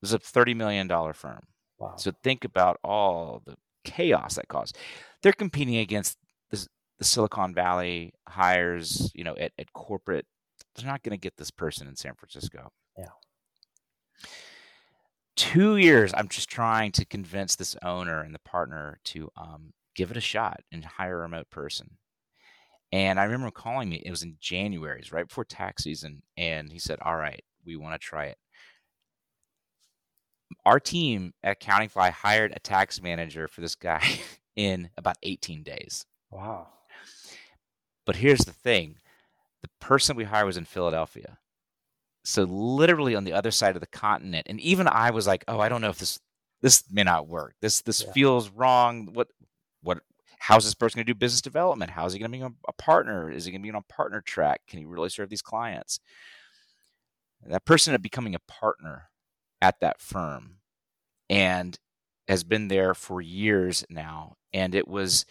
It 0.01 0.05
was 0.05 0.13
a 0.13 0.19
$30 0.19 0.55
million 0.55 0.87
firm. 1.13 1.47
Wow. 1.77 1.95
So 1.97 2.11
think 2.23 2.45
about 2.45 2.79
all 2.83 3.41
the 3.45 3.55
chaos 3.83 4.35
that 4.35 4.47
caused. 4.47 4.77
They're 5.21 5.33
competing 5.33 5.77
against 5.77 6.17
this, 6.51 6.67
the 6.99 7.05
Silicon 7.05 7.53
Valley 7.53 8.13
hires, 8.27 9.11
you 9.13 9.23
know, 9.23 9.35
at, 9.35 9.51
at 9.59 9.73
corporate. 9.73 10.25
They're 10.75 10.88
not 10.88 11.03
going 11.03 11.17
to 11.17 11.21
get 11.21 11.38
this 11.38 11.51
person 11.51 11.88
in 11.88 11.95
San 11.95 12.15
Francisco. 12.15 12.71
Yeah. 12.97 13.05
Two 15.35 15.77
years, 15.77 16.13
I'm 16.15 16.29
just 16.29 16.49
trying 16.49 16.91
to 16.93 17.05
convince 17.05 17.55
this 17.55 17.75
owner 17.83 18.21
and 18.21 18.33
the 18.33 18.39
partner 18.39 18.99
to 19.05 19.29
um, 19.35 19.73
give 19.95 20.11
it 20.11 20.17
a 20.17 20.21
shot 20.21 20.61
and 20.71 20.83
hire 20.83 21.19
a 21.19 21.21
remote 21.21 21.49
person. 21.49 21.97
And 22.91 23.19
I 23.19 23.23
remember 23.25 23.51
calling 23.51 23.89
me, 23.89 24.01
it 24.05 24.11
was 24.11 24.23
in 24.23 24.38
January, 24.39 25.01
it 25.01 25.11
right 25.11 25.27
before 25.27 25.43
tax 25.43 25.83
season. 25.83 26.21
And 26.38 26.71
he 26.71 26.79
said, 26.79 26.99
All 27.01 27.17
right, 27.17 27.43
we 27.65 27.75
want 27.75 27.99
to 27.99 27.99
try 27.99 28.25
it. 28.25 28.38
Our 30.65 30.79
team 30.79 31.33
at 31.43 31.59
Accountingfly 31.59 32.11
hired 32.11 32.53
a 32.55 32.59
tax 32.59 33.01
manager 33.01 33.47
for 33.47 33.61
this 33.61 33.75
guy 33.75 34.01
in 34.55 34.89
about 34.97 35.17
18 35.23 35.63
days. 35.63 36.05
Wow. 36.31 36.67
But 38.05 38.17
here's 38.17 38.45
the 38.45 38.53
thing 38.53 38.97
the 39.65 39.86
person 39.86 40.15
we 40.15 40.25
hired 40.25 40.45
was 40.45 40.58
in 40.58 40.65
Philadelphia. 40.65 41.39
So 42.23 42.43
literally 42.43 43.15
on 43.15 43.23
the 43.23 43.34
other 43.34 43.51
side 43.51 43.75
of 43.75 43.82
the 43.82 43.88
continent. 43.88 44.45
And 44.47 44.60
even 44.60 44.88
I 44.88 45.10
was 45.10 45.25
like, 45.25 45.43
oh, 45.47 45.60
I 45.60 45.69
don't 45.69 45.82
know 45.82 45.89
if 45.89 45.97
this 45.97 46.19
this 46.62 46.84
may 46.91 47.04
not 47.04 47.28
work. 47.28 47.56
This 47.62 47.82
this 47.82 48.04
yeah. 48.04 48.12
feels 48.12 48.49
wrong. 48.49 49.10
What 49.13 49.30
what 49.82 49.99
how's 50.38 50.65
this 50.65 50.75
person 50.75 50.99
going 50.99 51.08
to 51.08 51.13
do 51.13 51.17
business 51.17 51.41
development? 51.41 51.91
How's 51.91 52.13
he 52.13 52.19
going 52.19 52.32
to 52.32 52.38
be 52.38 52.56
a 52.67 52.73
partner? 52.73 53.32
Is 53.32 53.45
he 53.45 53.51
going 53.51 53.62
to 53.62 53.63
be 53.63 53.69
on 53.69 53.84
a 53.89 53.93
partner 53.93 54.21
track? 54.21 54.62
Can 54.67 54.80
he 54.80 54.86
really 54.86 55.10
serve 55.10 55.30
these 55.30 55.41
clients? 55.41 55.99
That 57.47 57.65
person 57.65 57.91
ended 57.91 58.01
up 58.01 58.04
becoming 58.04 58.36
a 58.36 58.39
partner 58.39 59.10
at 59.62 59.80
that 59.82 59.99
firm 59.99 60.58
and 61.30 61.78
has 62.28 62.43
been 62.43 62.67
there 62.67 62.93
for 62.93 63.21
years 63.21 63.84
now. 63.89 64.36
And 64.54 64.73
it 64.75 64.88
was 64.88 65.25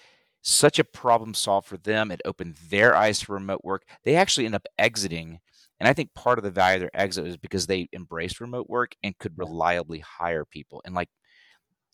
such 0.44 0.78
a 0.78 0.84
problem 0.84 1.34
solved 1.34 1.66
for 1.66 1.76
them. 1.76 2.10
It 2.10 2.20
opened 2.24 2.56
their 2.68 2.94
eyes 2.94 3.20
to 3.20 3.32
remote 3.32 3.62
work. 3.64 3.82
They 4.04 4.14
actually 4.14 4.46
end 4.46 4.54
up 4.54 4.66
exiting. 4.78 5.40
And 5.80 5.88
I 5.88 5.92
think 5.92 6.14
part 6.14 6.38
of 6.38 6.44
the 6.44 6.50
value 6.50 6.76
of 6.76 6.80
their 6.82 7.00
exit 7.00 7.26
is 7.26 7.36
because 7.36 7.66
they 7.66 7.88
embraced 7.92 8.40
remote 8.40 8.68
work 8.68 8.94
and 9.02 9.18
could 9.18 9.36
reliably 9.36 9.98
hire 10.00 10.44
people. 10.44 10.82
And 10.84 10.94
like 10.94 11.08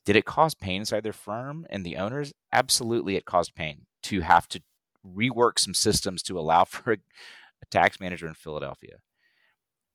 did 0.04 0.16
it 0.16 0.24
cause 0.24 0.54
pain 0.54 0.80
inside 0.80 1.02
their 1.02 1.12
firm 1.12 1.66
and 1.70 1.84
the 1.84 1.96
owners? 1.96 2.32
Absolutely, 2.52 3.16
it 3.16 3.24
caused 3.24 3.54
pain 3.54 3.86
to 4.04 4.20
have 4.22 4.48
to 4.48 4.60
rework 5.06 5.58
some 5.58 5.74
systems 5.74 6.22
to 6.24 6.38
allow 6.38 6.64
for 6.64 6.92
a, 6.92 6.96
a 6.96 7.66
tax 7.70 8.00
manager 8.00 8.26
in 8.26 8.34
Philadelphia. 8.34 8.96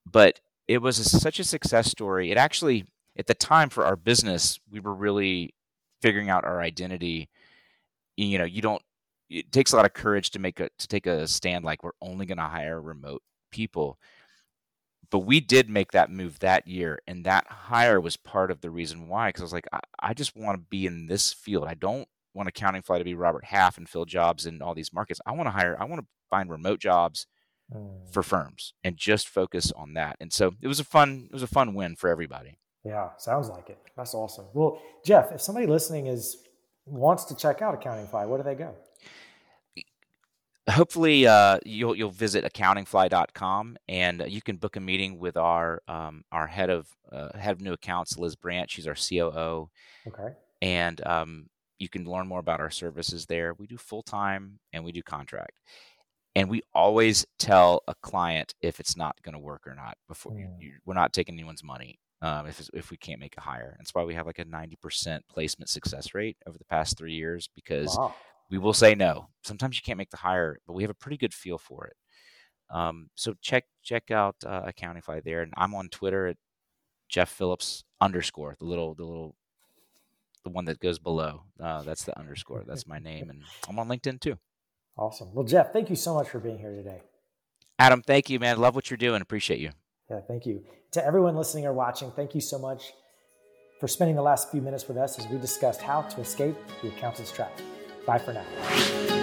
But 0.06 0.39
it 0.68 0.80
was 0.80 1.00
a, 1.00 1.04
such 1.04 1.39
a 1.39 1.44
success 1.44 1.89
story. 1.89 2.32
It 2.32 2.38
actually, 2.38 2.86
at 3.18 3.28
the 3.28 3.34
time 3.34 3.70
for 3.70 3.86
our 3.86 3.96
business, 3.96 4.60
we 4.70 4.80
were 4.80 4.94
really 4.94 5.54
figuring 6.02 6.30
out 6.30 6.46
our 6.46 6.62
identity. 6.62 7.30
You 8.17 8.38
know, 8.38 8.45
you 8.45 8.62
don't. 8.62 8.82
It 9.30 9.51
takes 9.51 9.73
a 9.73 9.75
lot 9.75 9.86
of 9.86 9.93
courage 9.93 10.32
to 10.32 10.39
make 10.39 10.60
a 10.60 10.69
to 10.78 10.88
take 10.88 11.08
a 11.08 11.28
stand 11.28 11.65
like 11.65 11.84
we're 11.84 11.91
only 12.01 12.25
going 12.25 12.38
to 12.38 12.43
hire 12.43 12.82
remote 12.82 13.23
people. 13.51 13.99
But 15.10 15.19
we 15.19 15.39
did 15.39 15.69
make 15.69 15.91
that 15.91 16.12
move 16.12 16.39
that 16.39 16.67
year 16.67 16.99
and 17.08 17.25
that 17.25 17.47
hire 17.47 18.01
was 18.01 18.17
part 18.17 18.51
of 18.51 18.62
the 18.62 18.69
reason 18.69 19.08
why 19.08 19.30
because 19.30 19.41
i 19.41 19.45
was 19.45 19.54
like 19.54 19.67
I, 19.71 19.80
I 19.99 20.13
just 20.13 20.36
want 20.36 20.58
to 20.58 20.65
be 20.69 20.86
in 20.86 21.08
this 21.08 21.32
field. 21.32 21.67
I 21.67 21.75
don't 21.75 22.08
want 22.34 22.49
accounting 22.49 22.82
fly 22.82 22.97
to 22.97 23.04
be 23.04 23.13
robert 23.13 23.45
half 23.45 23.78
and 23.78 23.88
fill 23.88 24.06
jobs 24.06 24.45
in 24.45 24.62
all 24.62 24.73
these 24.73 24.93
markets. 24.93 25.21
I 25.25 25.32
want 25.32 25.47
to 25.47 25.51
hire 25.51 25.78
i 25.80 25.86
want 25.86 26.01
to 26.01 26.08
find 26.30 26.49
remote 26.49 26.80
jobs 26.80 27.28
mm. 27.73 28.12
for 28.12 28.23
firms 28.23 28.73
and 28.84 28.97
just 28.97 29.28
focus 29.28 29.71
on 29.71 29.93
that. 29.93 30.17
And 30.19 30.34
so 30.34 30.54
it 30.62 30.67
was 30.67 30.80
a 30.80 30.84
fun 30.84 31.28
it 31.30 31.34
was 31.34 31.43
a 31.43 31.47
fun 31.47 31.73
win 31.73 31.95
for 31.95 32.10
everybody. 32.10 32.58
Yeah 32.84 33.10
sounds 33.17 33.49
like 33.49 33.69
it. 33.69 33.78
That's 33.95 34.13
awesome. 34.13 34.45
Well 34.54 34.82
jeff 35.06 35.32
if 35.32 35.41
somebody 35.41 35.67
listening 35.67 36.08
is 36.08 36.38
wants 36.86 37.26
to 37.26 37.36
check 37.36 37.62
out 37.62 37.80
Accountingfly 37.80 38.28
where 38.28 38.38
do 38.38 38.43
they 38.43 38.56
go? 38.56 38.76
Hopefully 40.69 41.28
uh, 41.28 41.60
you'll 41.63 41.95
you'll 41.95 42.10
visit 42.10 42.43
accountingfly.com 42.43 43.78
and 43.88 44.24
you 44.28 44.41
can 44.41 44.58
book 44.58 44.76
a 44.76 44.80
meeting 44.80 45.19
with 45.19 45.38
our 45.38 45.82
um, 45.88 46.24
our 46.32 46.48
head 46.48 46.71
of 46.71 46.88
uh, 47.12 47.38
head 47.38 47.52
of 47.52 47.62
new 47.62 47.74
accounts 47.74 48.17
Liz 48.17 48.36
Branch. 48.36 48.69
She's 48.69 48.88
our 48.88 48.95
COO 48.95 49.69
okay. 50.08 50.34
And 50.62 51.06
um, 51.06 51.50
you 51.78 51.89
can 51.89 52.06
learn 52.06 52.28
more 52.28 52.39
about 52.39 52.60
our 52.60 52.71
services 52.71 53.26
there. 53.28 53.54
We 53.54 53.67
do 53.67 53.78
full 53.78 54.02
time 54.02 54.60
and 54.74 54.84
we 54.84 54.91
do 54.91 55.04
contract. 55.04 55.60
And 56.36 56.50
we 56.50 56.63
always 56.74 57.26
tell 57.39 57.84
a 57.88 57.95
client 58.02 58.56
if 58.62 58.80
it's 58.80 58.98
not 58.98 59.21
going 59.21 59.34
to 59.34 59.39
work 59.39 59.67
or 59.67 59.76
not 59.76 59.98
before 60.08 60.34
mm. 60.34 60.48
you, 60.60 60.74
we're 60.86 60.93
not 60.93 61.13
taking 61.13 61.36
anyone's 61.36 61.63
money 61.63 62.00
um, 62.26 62.48
if 62.48 62.70
if 62.74 62.92
we 62.92 62.98
can't 62.98 63.20
make 63.20 63.36
a 63.38 63.42
hire. 63.42 63.76
That's 63.78 63.94
why 63.94 64.04
we 64.04 64.16
have 64.16 64.26
like 64.26 64.40
a 64.40 64.46
ninety 64.46 64.78
percent 64.78 65.24
placement 65.28 65.70
success 65.70 66.14
rate 66.14 66.38
over 66.48 66.58
the 66.58 66.66
past 66.66 66.98
three 66.98 67.14
years 67.14 67.50
because 67.56 67.96
wow 67.98 68.14
we 68.50 68.58
will 68.58 68.74
say 68.74 68.96
no. 68.96 69.30
Sometimes 69.44 69.76
you 69.76 69.82
can't 69.84 69.98
make 69.98 70.12
the 70.12 70.18
hire, 70.18 70.60
but 70.68 70.74
we 70.74 70.84
have 70.84 70.90
a 70.90 70.96
pretty 70.96 71.18
good 71.18 71.34
feel 71.34 71.58
for 71.58 71.86
it. 71.86 71.96
Um, 72.70 73.10
so 73.16 73.36
check 73.42 73.66
check 73.84 74.12
out 74.12 74.36
uh, 74.46 74.64
Accountingfly 74.64 75.24
there, 75.24 75.42
and 75.42 75.54
I'm 75.58 75.76
on 75.76 75.90
Twitter 75.90 76.28
at 76.28 76.38
Jeff 77.10 77.30
Phillips 77.30 77.84
underscore 78.02 78.56
the 78.60 78.66
little 78.66 78.96
the 78.96 79.06
little 79.06 79.36
the 80.44 80.50
one 80.50 80.66
that 80.66 80.80
goes 80.80 81.00
below. 81.00 81.44
Uh, 81.60 81.84
that's 81.84 82.04
the 82.04 82.18
underscore. 82.18 82.64
That's 82.68 82.88
my 82.88 83.00
name, 83.00 83.30
and 83.30 83.44
I'm 83.68 83.80
on 83.80 83.88
LinkedIn 83.88 84.20
too. 84.20 84.38
Awesome. 84.98 85.34
Well, 85.34 85.46
Jeff, 85.46 85.74
thank 85.74 85.90
you 85.90 85.96
so 85.96 86.14
much 86.14 86.30
for 86.30 86.40
being 86.40 86.58
here 86.58 86.74
today. 86.74 87.02
Adam, 87.78 88.02
thank 88.02 88.30
you, 88.30 88.40
man. 88.40 88.58
Love 88.58 88.76
what 88.76 88.90
you're 88.90 88.98
doing. 88.98 89.22
Appreciate 89.22 89.60
you. 89.60 89.72
Yeah, 90.10 90.20
thank 90.28 90.46
you. 90.46 90.63
To 90.91 91.06
everyone 91.06 91.36
listening 91.36 91.65
or 91.65 91.74
watching, 91.74 92.12
thank 92.12 92.36
you 92.36 92.41
so 92.41 92.60
much 92.60 92.94
for 93.80 93.88
spending 93.88 94.15
the 94.15 94.22
last 94.22 94.52
few 94.52 94.62
minutes 94.62 94.88
with 94.88 94.98
us 94.98 95.20
as 95.20 95.28
we 95.28 95.38
discussed 95.38 95.82
how 95.82 96.02
to 96.04 96.22
escape 96.22 96.56
the 96.82 96.89
accountant's 96.89 97.32
trap. 97.32 97.52
Bye 98.06 98.20
for 98.20 98.34
now. 98.34 99.14